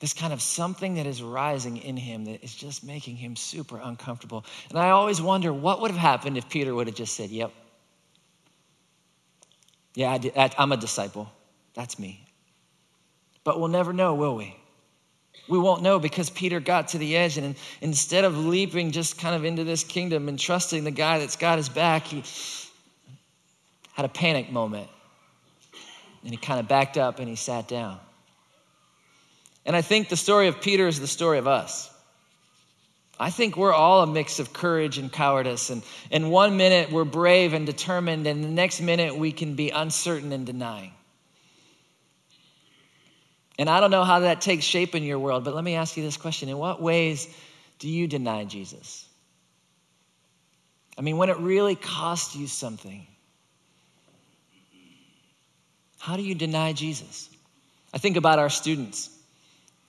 This 0.00 0.12
kind 0.12 0.32
of 0.32 0.42
something 0.42 0.96
that 0.96 1.06
is 1.06 1.22
rising 1.22 1.76
in 1.76 1.96
him 1.96 2.24
that 2.24 2.42
is 2.42 2.56
just 2.56 2.82
making 2.82 3.14
him 3.14 3.36
super 3.36 3.78
uncomfortable. 3.78 4.44
And 4.68 4.80
I 4.80 4.90
always 4.90 5.22
wonder 5.22 5.52
what 5.52 5.80
would 5.80 5.92
have 5.92 6.00
happened 6.00 6.36
if 6.36 6.48
Peter 6.48 6.74
would 6.74 6.88
have 6.88 6.96
just 6.96 7.14
said, 7.14 7.30
Yep, 7.30 7.52
yeah, 9.94 10.18
I 10.36 10.50
am 10.58 10.72
a 10.72 10.76
disciple. 10.76 11.30
That's 11.74 12.00
me. 12.00 12.26
But 13.44 13.60
we'll 13.60 13.68
never 13.68 13.92
know, 13.92 14.16
will 14.16 14.34
we? 14.34 14.56
We 15.48 15.58
won't 15.58 15.82
know 15.82 15.98
because 15.98 16.28
Peter 16.28 16.60
got 16.60 16.88
to 16.88 16.98
the 16.98 17.16
edge, 17.16 17.38
and 17.38 17.56
instead 17.80 18.24
of 18.24 18.36
leaping 18.36 18.90
just 18.90 19.18
kind 19.18 19.34
of 19.34 19.44
into 19.44 19.64
this 19.64 19.82
kingdom 19.82 20.28
and 20.28 20.38
trusting 20.38 20.84
the 20.84 20.90
guy 20.90 21.18
that's 21.18 21.36
got 21.36 21.56
his 21.56 21.68
back, 21.68 22.06
he 22.06 22.22
had 23.94 24.04
a 24.04 24.08
panic 24.08 24.52
moment. 24.52 24.88
And 26.22 26.30
he 26.30 26.36
kind 26.36 26.60
of 26.60 26.68
backed 26.68 26.98
up 26.98 27.20
and 27.20 27.28
he 27.28 27.36
sat 27.36 27.68
down. 27.68 27.98
And 29.64 29.74
I 29.74 29.82
think 29.82 30.08
the 30.08 30.16
story 30.16 30.48
of 30.48 30.60
Peter 30.60 30.86
is 30.86 31.00
the 31.00 31.06
story 31.06 31.38
of 31.38 31.46
us. 31.46 31.90
I 33.20 33.30
think 33.30 33.56
we're 33.56 33.72
all 33.72 34.02
a 34.02 34.06
mix 34.06 34.38
of 34.38 34.52
courage 34.52 34.98
and 34.98 35.12
cowardice. 35.12 35.70
And 35.70 35.82
in 36.10 36.30
one 36.30 36.56
minute, 36.56 36.92
we're 36.92 37.04
brave 37.04 37.52
and 37.52 37.66
determined, 37.66 38.26
and 38.26 38.44
the 38.44 38.48
next 38.48 38.80
minute, 38.80 39.16
we 39.16 39.32
can 39.32 39.54
be 39.54 39.70
uncertain 39.70 40.32
and 40.32 40.46
denying. 40.46 40.92
And 43.58 43.68
I 43.68 43.80
don't 43.80 43.90
know 43.90 44.04
how 44.04 44.20
that 44.20 44.40
takes 44.40 44.64
shape 44.64 44.94
in 44.94 45.02
your 45.02 45.18
world, 45.18 45.44
but 45.44 45.54
let 45.54 45.64
me 45.64 45.74
ask 45.74 45.96
you 45.96 46.02
this 46.02 46.16
question 46.16 46.48
In 46.48 46.58
what 46.58 46.80
ways 46.80 47.28
do 47.78 47.88
you 47.88 48.06
deny 48.06 48.44
Jesus? 48.44 49.06
I 50.96 51.00
mean, 51.00 51.16
when 51.16 51.28
it 51.28 51.38
really 51.38 51.74
costs 51.74 52.34
you 52.34 52.46
something, 52.46 53.06
how 55.98 56.16
do 56.16 56.22
you 56.22 56.34
deny 56.34 56.72
Jesus? 56.72 57.28
I 57.92 57.98
think 57.98 58.16
about 58.16 58.38
our 58.38 58.50
students. 58.50 59.10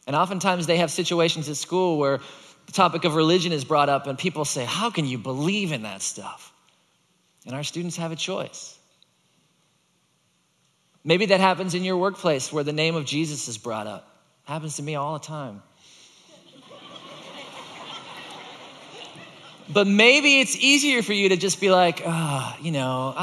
And 0.07 0.15
oftentimes 0.15 0.65
they 0.65 0.77
have 0.77 0.89
situations 0.89 1.49
at 1.49 1.57
school 1.57 1.97
where 1.97 2.19
the 2.65 2.71
topic 2.71 3.03
of 3.03 3.15
religion 3.15 3.51
is 3.51 3.63
brought 3.63 3.89
up, 3.89 4.07
and 4.07 4.17
people 4.17 4.45
say, 4.45 4.65
How 4.65 4.89
can 4.89 5.05
you 5.05 5.17
believe 5.17 5.71
in 5.71 5.83
that 5.83 6.01
stuff? 6.01 6.51
And 7.45 7.55
our 7.55 7.63
students 7.63 7.97
have 7.97 8.11
a 8.11 8.15
choice. 8.15 8.78
Maybe 11.03 11.27
that 11.27 11.39
happens 11.39 11.75
in 11.75 11.83
your 11.83 11.97
workplace 11.97 12.51
where 12.51 12.63
the 12.63 12.73
name 12.73 12.95
of 12.95 13.05
Jesus 13.05 13.47
is 13.47 13.57
brought 13.57 13.87
up. 13.87 14.05
Happens 14.43 14.75
to 14.77 14.83
me 14.83 14.95
all 14.95 15.13
the 15.13 15.25
time. 15.25 15.61
but 19.71 19.85
maybe 19.85 20.39
it's 20.39 20.55
easier 20.55 21.03
for 21.03 21.13
you 21.13 21.29
to 21.29 21.37
just 21.37 21.61
be 21.61 21.69
like, 21.69 22.01
oh, 22.03 22.55
you 22.61 22.71
know, 22.71 23.13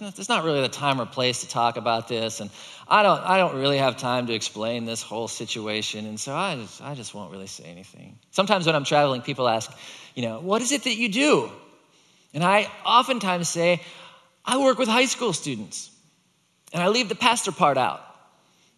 it's 0.00 0.28
not 0.28 0.44
really 0.44 0.60
the 0.60 0.68
time 0.68 1.00
or 1.00 1.06
place 1.06 1.40
to 1.40 1.48
talk 1.48 1.76
about 1.76 2.06
this, 2.06 2.40
and 2.40 2.50
I 2.86 3.02
don't, 3.02 3.20
I 3.20 3.38
don't 3.38 3.56
really 3.56 3.78
have 3.78 3.96
time 3.96 4.28
to 4.28 4.32
explain 4.32 4.84
this 4.84 5.02
whole 5.02 5.26
situation, 5.26 6.06
and 6.06 6.18
so 6.20 6.34
I 6.34 6.54
just, 6.54 6.80
I 6.80 6.94
just 6.94 7.14
won't 7.14 7.32
really 7.32 7.48
say 7.48 7.64
anything. 7.64 8.18
Sometimes 8.30 8.66
when 8.66 8.76
I'm 8.76 8.84
traveling, 8.84 9.22
people 9.22 9.48
ask, 9.48 9.70
you 10.14 10.22
know, 10.22 10.38
what 10.40 10.62
is 10.62 10.70
it 10.70 10.84
that 10.84 10.94
you 10.94 11.08
do? 11.08 11.50
And 12.32 12.44
I 12.44 12.70
oftentimes 12.84 13.48
say, 13.48 13.82
I 14.44 14.58
work 14.58 14.78
with 14.78 14.88
high 14.88 15.06
school 15.06 15.32
students, 15.32 15.90
and 16.72 16.82
I 16.82 16.88
leave 16.88 17.08
the 17.08 17.14
pastor 17.14 17.52
part 17.52 17.78
out 17.78 18.02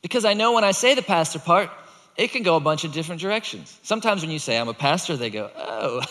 because 0.02 0.24
I 0.24 0.34
know 0.34 0.52
when 0.52 0.64
I 0.64 0.72
say 0.72 0.94
the 0.94 1.02
pastor 1.02 1.38
part, 1.38 1.70
it 2.16 2.32
can 2.32 2.42
go 2.42 2.56
a 2.56 2.60
bunch 2.60 2.84
of 2.84 2.92
different 2.92 3.20
directions. 3.20 3.78
Sometimes 3.82 4.22
when 4.22 4.30
you 4.30 4.38
say 4.38 4.58
I'm 4.58 4.68
a 4.68 4.74
pastor, 4.74 5.16
they 5.16 5.30
go, 5.30 5.50
oh, 5.56 6.02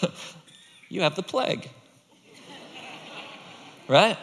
you 0.89 1.01
have 1.01 1.15
the 1.15 1.23
plague. 1.23 1.69
right? 3.87 4.17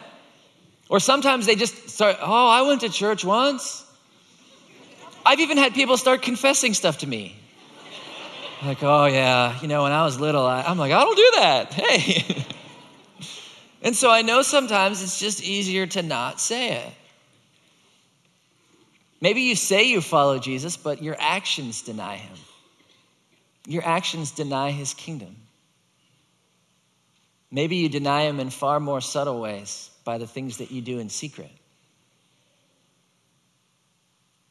Or 0.89 0.99
sometimes 0.99 1.45
they 1.45 1.55
just 1.55 1.89
start, 1.89 2.17
oh, 2.21 2.49
I 2.49 2.63
went 2.63 2.81
to 2.81 2.89
church 2.89 3.23
once. 3.23 3.85
I've 5.25 5.39
even 5.39 5.57
had 5.57 5.73
people 5.73 5.97
start 5.97 6.21
confessing 6.21 6.73
stuff 6.73 6.99
to 6.99 7.07
me. 7.07 7.35
Like, 8.63 8.81
oh, 8.83 9.05
yeah, 9.05 9.59
you 9.61 9.67
know, 9.67 9.83
when 9.83 9.91
I 9.91 10.05
was 10.05 10.19
little, 10.19 10.45
I, 10.45 10.63
am 10.69 10.77
like, 10.77 10.91
I 10.91 11.01
don't 11.01 11.17
do 11.17 11.31
that. 11.35 11.73
Hey. 11.73 12.45
and 13.81 13.95
so 13.95 14.09
I 14.09 14.21
know 14.21 14.41
sometimes 14.43 15.01
it's 15.03 15.19
just 15.19 15.43
easier 15.43 15.85
to 15.87 16.01
not 16.01 16.39
say 16.39 16.77
it. 16.77 16.93
Maybe 19.21 19.41
you 19.41 19.55
say 19.55 19.83
you 19.83 20.01
follow 20.01 20.39
Jesus, 20.39 20.77
but 20.77 21.01
your 21.01 21.15
actions 21.19 21.81
deny 21.81 22.17
him. 22.17 22.37
Your 23.67 23.85
actions 23.85 24.31
deny 24.31 24.71
his 24.71 24.93
kingdom. 24.93 25.35
Maybe 27.51 27.77
you 27.77 27.89
deny 27.89 28.23
him 28.23 28.39
in 28.39 28.49
far 28.49 28.79
more 28.79 29.01
subtle 29.01 29.39
ways 29.39 29.89
by 30.03 30.17
the 30.17 30.27
things 30.27 30.57
that 30.57 30.71
you 30.71 30.81
do 30.81 30.99
in 30.99 31.09
secret. 31.09 31.51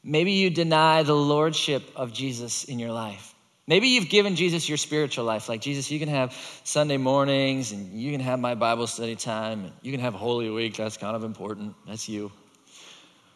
Maybe 0.02 0.32
you 0.32 0.50
deny 0.50 1.02
the 1.02 1.14
lordship 1.14 1.82
of 1.96 2.12
Jesus 2.12 2.64
in 2.64 2.78
your 2.78 2.92
life. 2.92 3.34
Maybe 3.66 3.88
you've 3.88 4.10
given 4.10 4.36
Jesus 4.36 4.68
your 4.68 4.76
spiritual 4.76 5.24
life. 5.24 5.48
Like, 5.48 5.62
Jesus, 5.62 5.90
you 5.90 5.98
can 5.98 6.08
have 6.08 6.34
Sunday 6.64 6.98
mornings 6.98 7.72
and 7.72 7.98
you 7.98 8.12
can 8.12 8.20
have 8.20 8.38
my 8.38 8.54
Bible 8.54 8.86
study 8.86 9.16
time 9.16 9.64
and 9.64 9.72
you 9.80 9.90
can 9.90 10.00
have 10.00 10.12
Holy 10.12 10.50
Week. 10.50 10.76
That's 10.76 10.98
kind 10.98 11.16
of 11.16 11.24
important. 11.24 11.74
That's 11.86 12.06
you. 12.06 12.30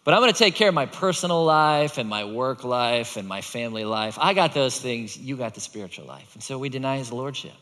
But 0.04 0.14
I'm 0.14 0.20
going 0.20 0.32
to 0.32 0.38
take 0.38 0.54
care 0.54 0.68
of 0.68 0.74
my 0.74 0.86
personal 0.86 1.44
life 1.44 1.98
and 1.98 2.08
my 2.08 2.24
work 2.24 2.64
life 2.64 3.16
and 3.16 3.28
my 3.28 3.42
family 3.42 3.84
life. 3.84 4.16
I 4.20 4.32
got 4.32 4.54
those 4.54 4.80
things. 4.80 5.18
You 5.18 5.36
got 5.36 5.54
the 5.54 5.60
spiritual 5.60 6.06
life. 6.06 6.34
And 6.34 6.42
so 6.42 6.58
we 6.58 6.68
deny 6.68 6.96
his 6.96 7.12
lordship. 7.12 7.52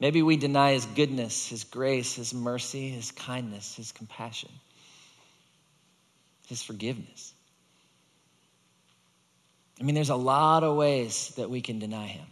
Maybe 0.00 0.22
we 0.22 0.36
deny 0.36 0.72
His 0.72 0.86
goodness, 0.86 1.48
His 1.48 1.64
grace, 1.64 2.14
His 2.14 2.34
mercy, 2.34 2.88
His 2.88 3.12
kindness, 3.12 3.74
His 3.76 3.92
compassion, 3.92 4.50
His 6.48 6.62
forgiveness. 6.62 7.32
I 9.80 9.84
mean, 9.84 9.94
there's 9.94 10.10
a 10.10 10.16
lot 10.16 10.64
of 10.64 10.76
ways 10.76 11.32
that 11.36 11.48
we 11.48 11.60
can 11.60 11.78
deny 11.78 12.06
Him. 12.06 12.26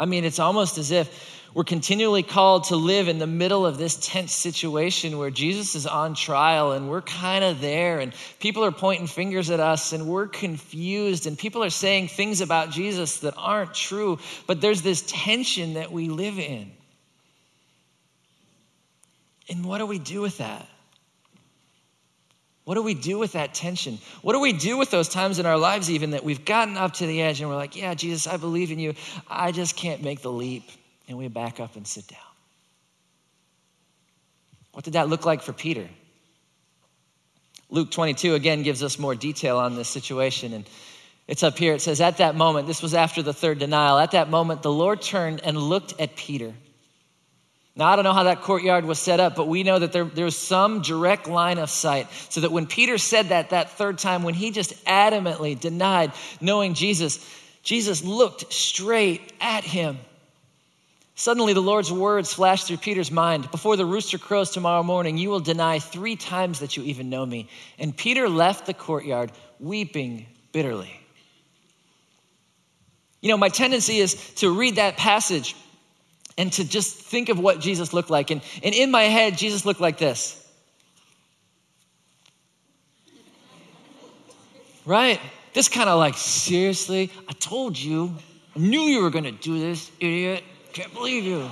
I 0.00 0.06
mean, 0.06 0.24
it's 0.24 0.38
almost 0.38 0.78
as 0.78 0.90
if 0.90 1.38
we're 1.52 1.64
continually 1.64 2.22
called 2.22 2.64
to 2.64 2.76
live 2.76 3.08
in 3.08 3.18
the 3.18 3.26
middle 3.26 3.66
of 3.66 3.76
this 3.76 3.98
tense 4.00 4.32
situation 4.32 5.18
where 5.18 5.30
Jesus 5.30 5.74
is 5.74 5.86
on 5.86 6.14
trial 6.14 6.72
and 6.72 6.88
we're 6.88 7.02
kind 7.02 7.44
of 7.44 7.60
there 7.60 7.98
and 8.00 8.14
people 8.38 8.64
are 8.64 8.72
pointing 8.72 9.06
fingers 9.06 9.50
at 9.50 9.60
us 9.60 9.92
and 9.92 10.06
we're 10.06 10.26
confused 10.26 11.26
and 11.26 11.36
people 11.36 11.62
are 11.62 11.70
saying 11.70 12.08
things 12.08 12.40
about 12.40 12.70
Jesus 12.70 13.18
that 13.18 13.34
aren't 13.36 13.74
true, 13.74 14.18
but 14.46 14.62
there's 14.62 14.80
this 14.80 15.04
tension 15.06 15.74
that 15.74 15.92
we 15.92 16.08
live 16.08 16.38
in. 16.38 16.72
And 19.50 19.66
what 19.66 19.78
do 19.78 19.86
we 19.86 19.98
do 19.98 20.22
with 20.22 20.38
that? 20.38 20.66
What 22.64 22.74
do 22.74 22.82
we 22.82 22.94
do 22.94 23.18
with 23.18 23.32
that 23.32 23.54
tension? 23.54 23.98
What 24.22 24.34
do 24.34 24.40
we 24.40 24.52
do 24.52 24.76
with 24.76 24.90
those 24.90 25.08
times 25.08 25.38
in 25.38 25.46
our 25.46 25.58
lives, 25.58 25.90
even 25.90 26.10
that 26.10 26.24
we've 26.24 26.44
gotten 26.44 26.76
up 26.76 26.94
to 26.94 27.06
the 27.06 27.22
edge 27.22 27.40
and 27.40 27.48
we're 27.48 27.56
like, 27.56 27.76
Yeah, 27.76 27.94
Jesus, 27.94 28.26
I 28.26 28.36
believe 28.36 28.70
in 28.70 28.78
you. 28.78 28.94
I 29.28 29.52
just 29.52 29.76
can't 29.76 30.02
make 30.02 30.20
the 30.22 30.30
leap 30.32 30.64
and 31.08 31.18
we 31.18 31.28
back 31.28 31.58
up 31.58 31.76
and 31.76 31.86
sit 31.86 32.06
down. 32.06 32.18
What 34.72 34.84
did 34.84 34.92
that 34.94 35.08
look 35.08 35.26
like 35.26 35.42
for 35.42 35.52
Peter? 35.52 35.88
Luke 37.70 37.90
22 37.90 38.34
again 38.34 38.62
gives 38.62 38.82
us 38.82 38.98
more 38.98 39.14
detail 39.14 39.58
on 39.58 39.76
this 39.76 39.88
situation. 39.88 40.52
And 40.52 40.68
it's 41.26 41.42
up 41.42 41.56
here. 41.56 41.74
It 41.74 41.80
says, 41.80 42.00
At 42.00 42.18
that 42.18 42.34
moment, 42.34 42.66
this 42.66 42.82
was 42.82 42.94
after 42.94 43.22
the 43.22 43.32
third 43.32 43.58
denial, 43.58 43.98
at 43.98 44.12
that 44.12 44.28
moment, 44.28 44.62
the 44.62 44.72
Lord 44.72 45.02
turned 45.02 45.40
and 45.44 45.56
looked 45.56 45.98
at 46.00 46.16
Peter. 46.16 46.52
Now, 47.80 47.86
I 47.86 47.96
don't 47.96 48.04
know 48.04 48.12
how 48.12 48.24
that 48.24 48.42
courtyard 48.42 48.84
was 48.84 48.98
set 48.98 49.20
up, 49.20 49.34
but 49.34 49.48
we 49.48 49.62
know 49.62 49.78
that 49.78 49.90
there, 49.90 50.04
there 50.04 50.26
was 50.26 50.36
some 50.36 50.82
direct 50.82 51.26
line 51.26 51.56
of 51.56 51.70
sight. 51.70 52.08
So 52.28 52.42
that 52.42 52.52
when 52.52 52.66
Peter 52.66 52.98
said 52.98 53.30
that 53.30 53.50
that 53.50 53.70
third 53.70 53.96
time, 53.96 54.22
when 54.22 54.34
he 54.34 54.50
just 54.50 54.84
adamantly 54.84 55.58
denied 55.58 56.12
knowing 56.42 56.74
Jesus, 56.74 57.26
Jesus 57.62 58.04
looked 58.04 58.52
straight 58.52 59.32
at 59.40 59.64
him. 59.64 59.96
Suddenly, 61.14 61.54
the 61.54 61.62
Lord's 61.62 61.90
words 61.90 62.34
flashed 62.34 62.66
through 62.66 62.76
Peter's 62.76 63.10
mind 63.10 63.50
Before 63.50 63.78
the 63.78 63.86
rooster 63.86 64.18
crows 64.18 64.50
tomorrow 64.50 64.82
morning, 64.82 65.16
you 65.16 65.30
will 65.30 65.40
deny 65.40 65.78
three 65.78 66.16
times 66.16 66.60
that 66.60 66.76
you 66.76 66.82
even 66.82 67.08
know 67.08 67.24
me. 67.24 67.48
And 67.78 67.96
Peter 67.96 68.28
left 68.28 68.66
the 68.66 68.74
courtyard 68.74 69.32
weeping 69.58 70.26
bitterly. 70.52 71.00
You 73.22 73.30
know, 73.30 73.38
my 73.38 73.48
tendency 73.48 74.00
is 74.00 74.34
to 74.34 74.54
read 74.54 74.76
that 74.76 74.98
passage 74.98 75.56
and 76.40 76.50
to 76.54 76.64
just 76.64 76.96
think 76.96 77.28
of 77.28 77.38
what 77.38 77.60
Jesus 77.60 77.92
looked 77.92 78.08
like. 78.08 78.30
And, 78.30 78.40
and 78.62 78.74
in 78.74 78.90
my 78.90 79.02
head, 79.02 79.36
Jesus 79.36 79.66
looked 79.66 79.78
like 79.78 79.98
this. 79.98 80.42
Right? 84.86 85.20
This 85.52 85.68
kind 85.68 85.90
of 85.90 85.98
like, 85.98 86.16
seriously? 86.16 87.10
I 87.28 87.32
told 87.34 87.78
you. 87.78 88.16
I 88.56 88.58
knew 88.58 88.80
you 88.80 89.02
were 89.02 89.10
going 89.10 89.24
to 89.24 89.32
do 89.32 89.60
this, 89.60 89.90
idiot. 90.00 90.42
Can't 90.72 90.94
believe 90.94 91.24
you. 91.24 91.50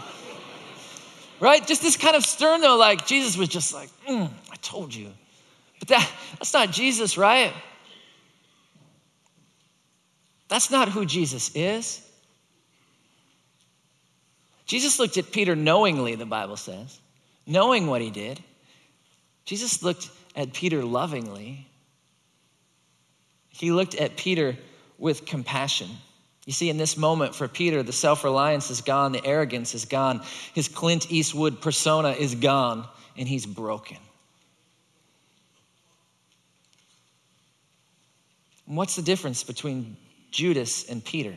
Right? 1.39 1.65
Just 1.67 1.83
this 1.83 1.99
kind 1.99 2.17
of 2.17 2.25
stern, 2.25 2.63
though, 2.63 2.79
like 2.79 3.07
Jesus 3.07 3.37
was 3.37 3.51
just 3.51 3.75
like, 3.75 3.91
mm, 4.09 4.31
I 4.51 4.57
told 4.63 4.95
you. 4.95 5.13
But 5.81 5.89
that, 5.89 6.11
that's 6.39 6.55
not 6.55 6.71
Jesus, 6.71 7.19
right? 7.19 7.53
That's 10.49 10.71
not 10.71 10.89
who 10.89 11.05
Jesus 11.05 11.55
is. 11.55 12.08
Jesus 14.69 14.99
looked 14.99 15.17
at 15.17 15.33
Peter 15.33 15.57
knowingly, 15.57 16.15
the 16.15 16.27
Bible 16.27 16.57
says, 16.57 17.01
knowing 17.47 17.87
what 17.87 18.03
he 18.03 18.11
did. 18.11 18.39
Jesus 19.47 19.83
looked 19.83 20.11
at 20.37 20.53
Peter 20.53 20.85
lovingly. 20.85 21.67
He 23.49 23.73
looked 23.73 23.95
at 23.95 24.17
Peter 24.17 24.57
with 24.99 25.25
compassion. 25.25 25.89
You 26.45 26.53
see, 26.53 26.69
in 26.69 26.77
this 26.77 26.99
moment 26.99 27.35
for 27.35 27.49
Peter, 27.49 27.83
the 27.83 27.95
self 27.95 28.25
reliance 28.25 28.71
is 28.71 28.83
gone, 28.83 29.13
the 29.13 29.25
arrogance 29.25 29.75
is 29.75 29.87
gone, 29.87 30.21
his 30.53 30.69
Clint 30.69 31.11
Eastwood 31.11 31.63
persona 31.63 32.11
is 32.11 32.35
gone, 32.35 32.87
and 33.17 33.27
he's 33.27 33.47
broken. 33.47 33.97
what's 38.67 38.97
the 38.97 39.03
difference 39.03 39.45
between 39.45 39.97
Judas 40.31 40.91
and 40.91 41.03
Peter? 41.03 41.35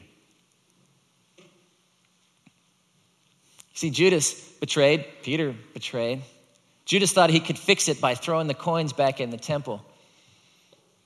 See, 3.74 3.90
Judas 3.90 4.34
betrayed, 4.34 5.06
Peter 5.24 5.56
betrayed. 5.74 6.22
Judas 6.86 7.14
thought 7.14 7.30
he 7.30 7.40
could 7.40 7.58
fix 7.58 7.88
it 7.88 8.02
by 8.02 8.16
throwing 8.16 8.48
the 8.48 8.54
coins 8.54 8.94
back 8.94 9.22
in 9.22 9.30
the 9.30 9.38
temple. 9.38 9.84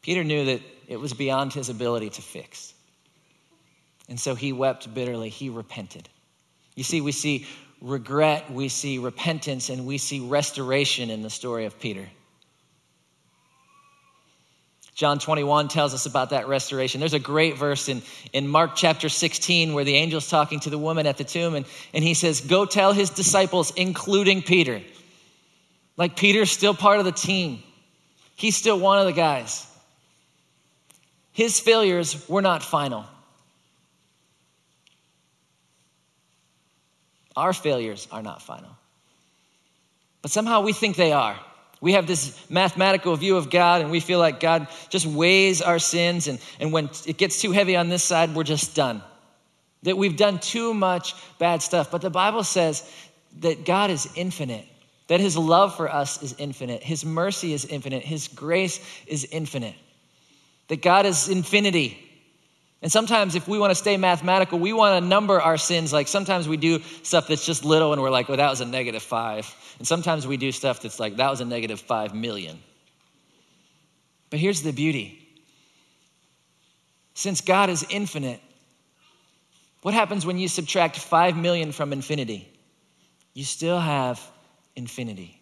Peter 0.01 0.23
knew 0.23 0.45
that 0.45 0.62
it 0.88 0.97
was 0.97 1.13
beyond 1.13 1.54
his 1.54 1.69
ability 1.69 2.10
to 2.12 2.21
fix. 2.21 2.73
And 4.08 4.19
so 4.19 4.36
he 4.36 4.54
wept 4.54 4.93
bitterly. 4.93 5.30
He 5.30 5.49
repented. 5.49 6.10
You 6.75 6.84
see, 6.84 7.01
we 7.01 7.12
see 7.12 7.47
regret, 7.82 8.51
we 8.51 8.69
see 8.69 8.97
repentance, 8.97 9.69
and 9.69 9.86
we 9.86 9.97
see 9.97 10.19
restoration 10.19 11.10
in 11.10 11.21
the 11.21 11.30
story 11.30 11.65
of 11.65 11.80
Peter. 11.80 12.08
John 14.95 15.19
21 15.19 15.67
tells 15.67 15.93
us 15.93 16.05
about 16.05 16.29
that 16.29 16.47
restoration. 16.47 17.01
There's 17.01 17.13
a 17.13 17.19
great 17.19 17.58
verse 17.58 17.89
in, 17.89 18.01
in 18.31 18.47
Mark 18.47 18.77
chapter 18.77 19.10
16 19.10 19.73
where 19.73 19.84
the 19.84 19.97
angel's 19.97 20.29
talking 20.29 20.62
to 20.62 20.69
the 20.69 20.77
woman 20.77 21.05
at 21.05 21.17
the 21.17 21.25
tomb, 21.25 21.53
and, 21.53 21.65
and 21.93 22.01
he 22.01 22.13
says, 22.13 22.39
Go 22.39 22.65
tell 22.65 22.93
his 22.93 23.10
disciples, 23.10 23.73
including 23.75 24.41
Peter. 24.41 24.81
Like 25.97 26.15
Peter's 26.15 26.49
still 26.49 26.73
part 26.73 26.99
of 26.99 27.05
the 27.05 27.12
team, 27.12 27.62
he's 28.36 28.55
still 28.55 28.79
one 28.79 28.97
of 28.99 29.05
the 29.05 29.13
guys. 29.13 29.67
His 31.34 31.60
failures 31.60 32.27
were 32.29 32.41
not 32.41 32.63
final. 32.63 33.05
Our 37.36 37.51
failures 37.51 38.08
are 38.13 38.21
not 38.21 38.41
final. 38.41 38.69
But 40.21 40.31
somehow 40.31 40.62
we 40.62 40.71
think 40.71 40.95
they 40.95 41.12
are. 41.12 41.38
We 41.81 41.93
have 41.93 42.07
this 42.07 42.49
mathematical 42.49 43.15
view 43.15 43.38
of 43.38 43.49
God, 43.49 43.81
and 43.81 43.91
we 43.91 43.99
feel 43.99 44.19
like 44.19 44.39
God 44.39 44.67
just 44.89 45.05
weighs 45.05 45.61
our 45.61 45.79
sins, 45.79 46.27
and, 46.27 46.39
and 46.59 46.71
when 46.71 46.89
it 47.05 47.17
gets 47.17 47.41
too 47.41 47.51
heavy 47.51 47.75
on 47.75 47.89
this 47.89 48.03
side, 48.03 48.33
we're 48.33 48.43
just 48.43 48.75
done. 48.75 49.03
That 49.83 49.97
we've 49.97 50.17
done 50.17 50.39
too 50.39 50.73
much 50.73 51.13
bad 51.38 51.61
stuff. 51.61 51.91
But 51.91 52.01
the 52.01 52.09
Bible 52.09 52.43
says 52.43 52.89
that 53.41 53.65
God 53.65 53.91
is 53.91 54.07
infinite, 54.15 54.65
that 55.07 55.19
His 55.19 55.38
love 55.38 55.75
for 55.75 55.91
us 55.91 56.23
is 56.23 56.33
infinite, 56.38 56.81
His 56.81 57.05
mercy 57.05 57.53
is 57.53 57.65
infinite, 57.65 58.03
His 58.03 58.27
grace 58.27 58.79
is 59.05 59.25
infinite, 59.25 59.75
that 60.69 60.81
God 60.81 61.05
is 61.05 61.29
infinity. 61.29 62.01
And 62.86 62.91
sometimes, 62.91 63.34
if 63.34 63.48
we 63.48 63.58
want 63.58 63.71
to 63.71 63.76
stay 63.76 63.98
mathematical, 63.98 64.60
we 64.60 64.71
want 64.71 65.02
to 65.02 65.10
number 65.10 65.41
our 65.41 65.58
sins. 65.58 65.91
Like 65.91 66.08
sometimes 66.08 66.48
we 66.48 66.56
do 66.56 66.84
stuff 67.02 67.28
that's 67.28 67.43
just 67.43 67.65
little 67.65 67.93
and 67.93 68.00
we're 68.00 68.12
like, 68.12 68.30
oh, 68.30 68.36
that 68.36 68.48
was 68.48 68.62
a 68.62 68.65
negative 68.65 69.02
five. 69.02 69.52
And 69.80 69.88
sometimes 69.88 70.28
we 70.28 70.38
do 70.38 70.52
stuff 70.52 70.84
that's 70.84 71.00
like, 71.00 71.15
that 71.15 71.32
was 71.32 71.41
a 71.41 71.45
negative 71.45 71.80
five 71.80 72.13
million. 72.13 72.60
But 74.30 74.38
here's 74.38 74.62
the 74.62 74.71
beauty 74.71 75.19
since 77.15 77.41
God 77.41 77.71
is 77.71 77.84
infinite, 77.89 78.39
what 79.82 79.95
happens 79.95 80.24
when 80.24 80.38
you 80.38 80.48
subtract 80.48 81.00
five 81.00 81.36
million 81.36 81.71
from 81.71 81.91
infinity? 81.91 82.48
You 83.34 83.45
still 83.45 83.80
have 83.80 84.21
infinity. 84.76 85.41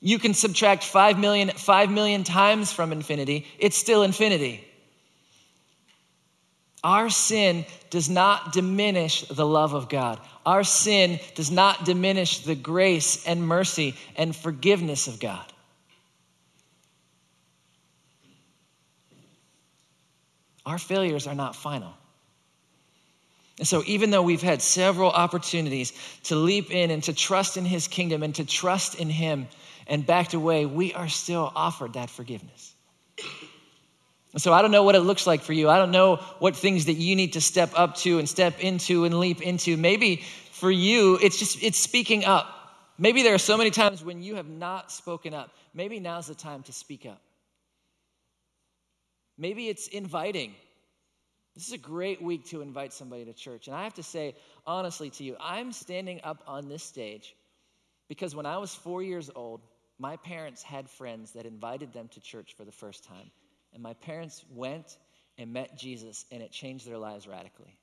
You 0.00 0.18
can 0.18 0.32
subtract 0.32 0.82
5 0.82 1.18
million, 1.18 1.50
5 1.50 1.90
million 1.90 2.24
times 2.24 2.72
from 2.72 2.90
infinity, 2.90 3.46
it's 3.58 3.76
still 3.76 4.02
infinity. 4.02 4.66
Our 6.84 7.10
sin 7.10 7.64
does 7.90 8.10
not 8.10 8.52
diminish 8.52 9.22
the 9.28 9.46
love 9.46 9.74
of 9.74 9.88
God. 9.88 10.18
Our 10.44 10.64
sin 10.64 11.20
does 11.34 11.50
not 11.50 11.84
diminish 11.84 12.40
the 12.40 12.56
grace 12.56 13.24
and 13.24 13.46
mercy 13.46 13.94
and 14.16 14.34
forgiveness 14.34 15.06
of 15.06 15.20
God. 15.20 15.44
Our 20.66 20.78
failures 20.78 21.26
are 21.26 21.34
not 21.34 21.54
final. 21.54 21.92
And 23.58 23.68
so, 23.68 23.82
even 23.86 24.10
though 24.10 24.22
we've 24.22 24.42
had 24.42 24.62
several 24.62 25.10
opportunities 25.10 25.92
to 26.24 26.36
leap 26.36 26.70
in 26.70 26.90
and 26.90 27.02
to 27.04 27.12
trust 27.12 27.56
in 27.56 27.64
His 27.64 27.86
kingdom 27.86 28.22
and 28.22 28.34
to 28.36 28.44
trust 28.44 28.96
in 28.96 29.10
Him 29.10 29.46
and 29.86 30.06
backed 30.06 30.34
away, 30.34 30.66
we 30.66 30.94
are 30.94 31.08
still 31.08 31.52
offered 31.54 31.92
that 31.92 32.10
forgiveness. 32.10 32.74
So 34.36 34.52
I 34.52 34.62
don't 34.62 34.70
know 34.70 34.82
what 34.82 34.94
it 34.94 35.00
looks 35.00 35.26
like 35.26 35.42
for 35.42 35.52
you. 35.52 35.68
I 35.68 35.76
don't 35.76 35.90
know 35.90 36.16
what 36.38 36.56
things 36.56 36.86
that 36.86 36.94
you 36.94 37.16
need 37.16 37.34
to 37.34 37.40
step 37.40 37.70
up 37.74 37.96
to 37.96 38.18
and 38.18 38.26
step 38.26 38.60
into 38.60 39.04
and 39.04 39.18
leap 39.18 39.42
into. 39.42 39.76
Maybe 39.76 40.24
for 40.52 40.70
you, 40.70 41.18
it's 41.20 41.38
just 41.38 41.62
it's 41.62 41.78
speaking 41.78 42.24
up. 42.24 42.46
Maybe 42.96 43.22
there 43.22 43.34
are 43.34 43.38
so 43.38 43.58
many 43.58 43.70
times 43.70 44.02
when 44.02 44.22
you 44.22 44.36
have 44.36 44.48
not 44.48 44.90
spoken 44.90 45.34
up. 45.34 45.50
Maybe 45.74 46.00
now's 46.00 46.28
the 46.28 46.34
time 46.34 46.62
to 46.64 46.72
speak 46.72 47.04
up. 47.04 47.20
Maybe 49.36 49.68
it's 49.68 49.88
inviting. 49.88 50.54
This 51.54 51.66
is 51.66 51.72
a 51.74 51.78
great 51.78 52.22
week 52.22 52.46
to 52.46 52.62
invite 52.62 52.94
somebody 52.94 53.26
to 53.26 53.34
church. 53.34 53.66
And 53.66 53.76
I 53.76 53.84
have 53.84 53.94
to 53.94 54.02
say, 54.02 54.34
honestly, 54.66 55.10
to 55.10 55.24
you, 55.24 55.36
I'm 55.40 55.72
standing 55.72 56.20
up 56.24 56.42
on 56.46 56.68
this 56.68 56.82
stage 56.82 57.34
because 58.08 58.34
when 58.34 58.46
I 58.46 58.56
was 58.56 58.74
four 58.74 59.02
years 59.02 59.30
old, 59.34 59.60
my 59.98 60.16
parents 60.16 60.62
had 60.62 60.88
friends 60.88 61.32
that 61.32 61.44
invited 61.44 61.92
them 61.92 62.08
to 62.12 62.20
church 62.20 62.54
for 62.56 62.64
the 62.64 62.72
first 62.72 63.04
time. 63.04 63.30
And 63.74 63.82
my 63.82 63.94
parents 63.94 64.44
went 64.50 64.98
and 65.38 65.52
met 65.52 65.78
Jesus, 65.78 66.24
and 66.30 66.42
it 66.42 66.52
changed 66.52 66.86
their 66.86 66.98
lives 66.98 67.26
radically. 67.26 67.78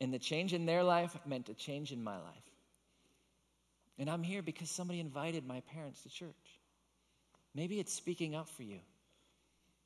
And 0.00 0.12
the 0.12 0.18
change 0.18 0.52
in 0.54 0.66
their 0.66 0.82
life 0.82 1.16
meant 1.26 1.48
a 1.48 1.54
change 1.54 1.92
in 1.92 2.02
my 2.02 2.16
life. 2.16 2.50
And 3.98 4.08
I'm 4.08 4.22
here 4.22 4.42
because 4.42 4.70
somebody 4.70 4.98
invited 4.98 5.46
my 5.46 5.60
parents 5.72 6.02
to 6.02 6.08
church. 6.08 6.60
Maybe 7.54 7.78
it's 7.78 7.92
speaking 7.92 8.34
up 8.34 8.48
for 8.48 8.62
you. 8.62 8.78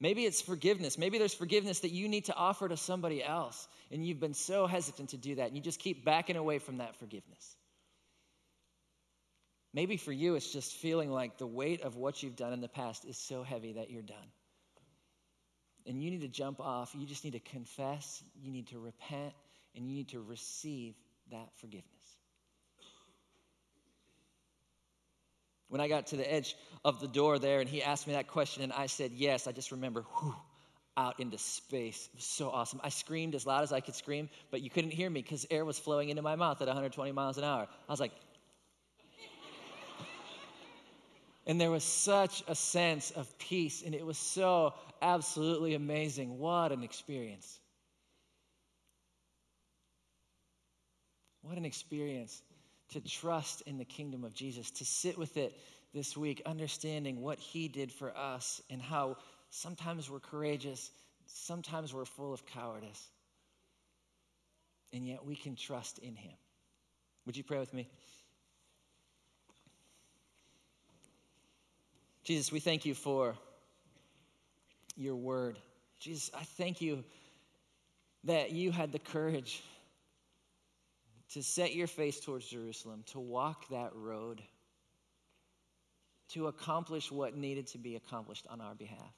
Maybe 0.01 0.25
it's 0.25 0.41
forgiveness. 0.41 0.99
Maybe 0.99 1.19
there's 1.19 1.35
forgiveness 1.35 1.81
that 1.81 1.91
you 1.91 2.09
need 2.09 2.27
to 2.27 2.35
offer 2.35 2.69
to 2.69 2.77
somebody 2.77 3.23
else, 3.25 3.67
and 3.91 4.07
you've 4.07 4.21
been 4.21 4.35
so 4.35 4.67
hesitant 4.67 5.11
to 5.11 5.17
do 5.17 5.37
that, 5.37 5.49
and 5.49 5.57
you 5.57 5.63
just 5.63 5.81
keep 5.81 6.05
backing 6.05 6.37
away 6.37 6.59
from 6.59 6.79
that 6.79 6.97
forgiveness. 6.97 7.57
Maybe 9.75 9.97
for 9.97 10.13
you, 10.13 10.37
it's 10.37 10.53
just 10.53 10.75
feeling 10.75 11.11
like 11.11 11.37
the 11.37 11.49
weight 11.49 11.83
of 11.83 11.97
what 11.97 12.23
you've 12.23 12.37
done 12.37 12.53
in 12.53 12.61
the 12.61 12.69
past 12.69 13.05
is 13.05 13.19
so 13.19 13.43
heavy 13.43 13.73
that 13.73 13.91
you're 13.91 14.03
done. 14.03 14.17
And 15.85 16.01
you 16.01 16.13
need 16.13 16.21
to 16.21 16.29
jump 16.29 16.61
off. 16.61 16.95
You 16.97 17.05
just 17.07 17.25
need 17.25 17.33
to 17.33 17.41
confess, 17.41 18.23
you 18.41 18.53
need 18.53 18.69
to 18.69 18.79
repent, 18.79 19.35
and 19.75 19.87
you 19.87 19.97
need 19.97 20.09
to 20.11 20.21
receive 20.21 20.95
that 21.33 21.49
forgiveness. 21.57 21.91
When 25.69 25.81
I 25.81 25.89
got 25.89 26.07
to 26.09 26.17
the 26.17 26.33
edge 26.33 26.55
of 26.85 27.01
the 27.01 27.09
door 27.09 27.41
there 27.41 27.59
and 27.59 27.69
he 27.69 27.83
asked 27.83 28.07
me 28.07 28.13
that 28.13 28.29
question, 28.29 28.63
and 28.63 28.73
I 28.73 28.87
said 28.87 29.11
yes, 29.13 29.49
I 29.49 29.53
just 29.53 29.73
remember, 29.73 30.05
whew, 30.21 30.37
out 30.97 31.19
into 31.19 31.37
space. 31.37 32.09
It 32.13 32.19
was 32.19 32.25
so 32.25 32.51
awesome. 32.51 32.81
I 32.85 32.91
screamed 32.91 33.35
as 33.35 33.45
loud 33.45 33.65
as 33.65 33.73
I 33.73 33.81
could 33.81 33.97
scream, 33.97 34.29
but 34.53 34.61
you 34.61 34.71
couldn't 34.71 34.93
hear 34.93 35.11
me 35.11 35.21
because 35.21 35.45
air 35.51 35.65
was 35.65 35.79
flowing 35.81 36.11
into 36.11 36.23
my 36.23 36.37
mouth 36.37 36.63
at 36.63 36.69
120 36.69 37.11
miles 37.11 37.39
an 37.39 37.45
hour. 37.45 37.67
I 37.89 37.93
was 37.93 37.99
like, 37.99 38.13
And 41.47 41.61
there 41.61 41.71
was 41.71 41.85
such 41.85 42.43
a 42.49 42.55
sense 42.55 43.11
of 43.11 43.39
peace, 43.39 43.83
and 43.85 43.95
it 43.95 44.05
was 44.05 44.17
so 44.17 44.75
absolutely 45.03 45.75
amazing. 45.75 46.39
What 46.39 46.73
an 46.73 46.83
experience! 46.83 47.61
What 51.43 51.59
an 51.59 51.67
experience 51.67 52.43
to 52.91 53.01
trust 53.01 53.63
in 53.67 53.77
the 53.77 53.85
kingdom 53.85 54.25
of 54.25 54.33
Jesus, 54.33 54.71
to 54.73 54.85
sit 54.85 55.19
with 55.19 55.37
it 55.37 55.59
this 55.93 56.17
week, 56.17 56.41
understanding 56.47 57.21
what 57.21 57.39
he 57.39 57.69
did 57.69 57.93
for 57.93 58.17
us 58.17 58.63
and 58.71 58.81
how 58.81 59.19
sometimes 59.51 60.11
we're 60.11 60.21
courageous, 60.21 60.91
sometimes 61.27 61.93
we're 61.93 62.07
full 62.07 62.33
of 62.33 62.47
cowardice, 62.47 63.11
and 64.93 65.07
yet 65.07 65.25
we 65.25 65.37
can 65.37 65.55
trust 65.55 65.99
in 65.99 66.17
him. 66.17 66.33
Would 67.27 67.37
you 67.37 67.45
pray 67.45 67.59
with 67.59 67.75
me? 67.75 67.89
Jesus, 72.25 72.51
we 72.51 72.59
thank 72.59 72.87
you 72.87 72.95
for 72.95 73.37
your 74.97 75.15
word. 75.15 75.59
Jesus, 76.01 76.31
I 76.35 76.43
thank 76.43 76.81
you 76.81 77.05
that 78.25 78.53
you 78.53 78.73
had 78.73 78.93
the 78.93 78.99
courage 78.99 79.63
to 81.33 81.43
set 81.43 81.75
your 81.75 81.87
face 81.87 82.21
towards 82.21 82.47
Jerusalem, 82.47 83.05
to 83.09 83.21
walk 83.21 83.69
that 83.69 83.91
road, 83.95 84.41
to 86.31 86.47
accomplish 86.47 87.13
what 87.13 87.37
needed 87.37 87.67
to 87.69 87.79
be 87.79 87.97
accomplished 87.97 88.47
on 88.49 88.61
our 88.61 88.75
behalf. 88.75 89.13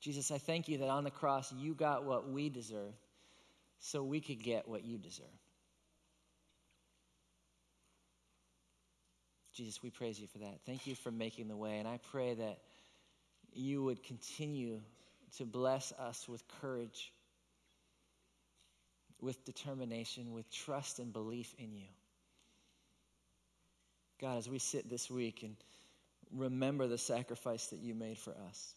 Jesus, 0.00 0.30
I 0.30 0.38
thank 0.38 0.68
you 0.68 0.78
that 0.78 0.88
on 0.88 1.04
the 1.04 1.10
cross 1.10 1.52
you 1.52 1.74
got 1.74 2.04
what 2.04 2.28
we 2.28 2.50
deserve 2.50 2.92
so 3.80 4.02
we 4.02 4.20
could 4.20 4.42
get 4.42 4.68
what 4.68 4.84
you 4.84 4.98
deserve. 4.98 5.26
Jesus, 9.58 9.82
we 9.82 9.90
praise 9.90 10.20
you 10.20 10.28
for 10.28 10.38
that. 10.38 10.60
Thank 10.64 10.86
you 10.86 10.94
for 10.94 11.10
making 11.10 11.48
the 11.48 11.56
way. 11.56 11.78
And 11.78 11.88
I 11.88 11.98
pray 12.12 12.34
that 12.34 12.58
you 13.52 13.82
would 13.82 14.04
continue 14.04 14.80
to 15.36 15.44
bless 15.44 15.92
us 15.98 16.28
with 16.28 16.42
courage, 16.60 17.12
with 19.20 19.44
determination, 19.44 20.32
with 20.32 20.48
trust 20.50 21.00
and 21.00 21.12
belief 21.12 21.52
in 21.58 21.74
you. 21.74 21.88
God, 24.20 24.38
as 24.38 24.48
we 24.48 24.60
sit 24.60 24.88
this 24.88 25.10
week 25.10 25.42
and 25.42 25.56
remember 26.32 26.86
the 26.86 26.98
sacrifice 26.98 27.66
that 27.66 27.80
you 27.80 27.96
made 27.96 28.18
for 28.18 28.34
us, 28.48 28.74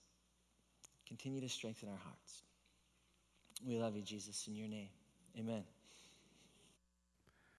continue 1.07 1.41
to 1.41 1.49
strengthen 1.49 1.89
our 1.89 1.99
hearts. 2.03 2.41
We 3.67 3.77
love 3.77 3.95
you, 3.95 4.01
Jesus, 4.01 4.47
in 4.47 4.55
your 4.55 4.67
name. 4.67 4.89
Amen. 5.37 5.63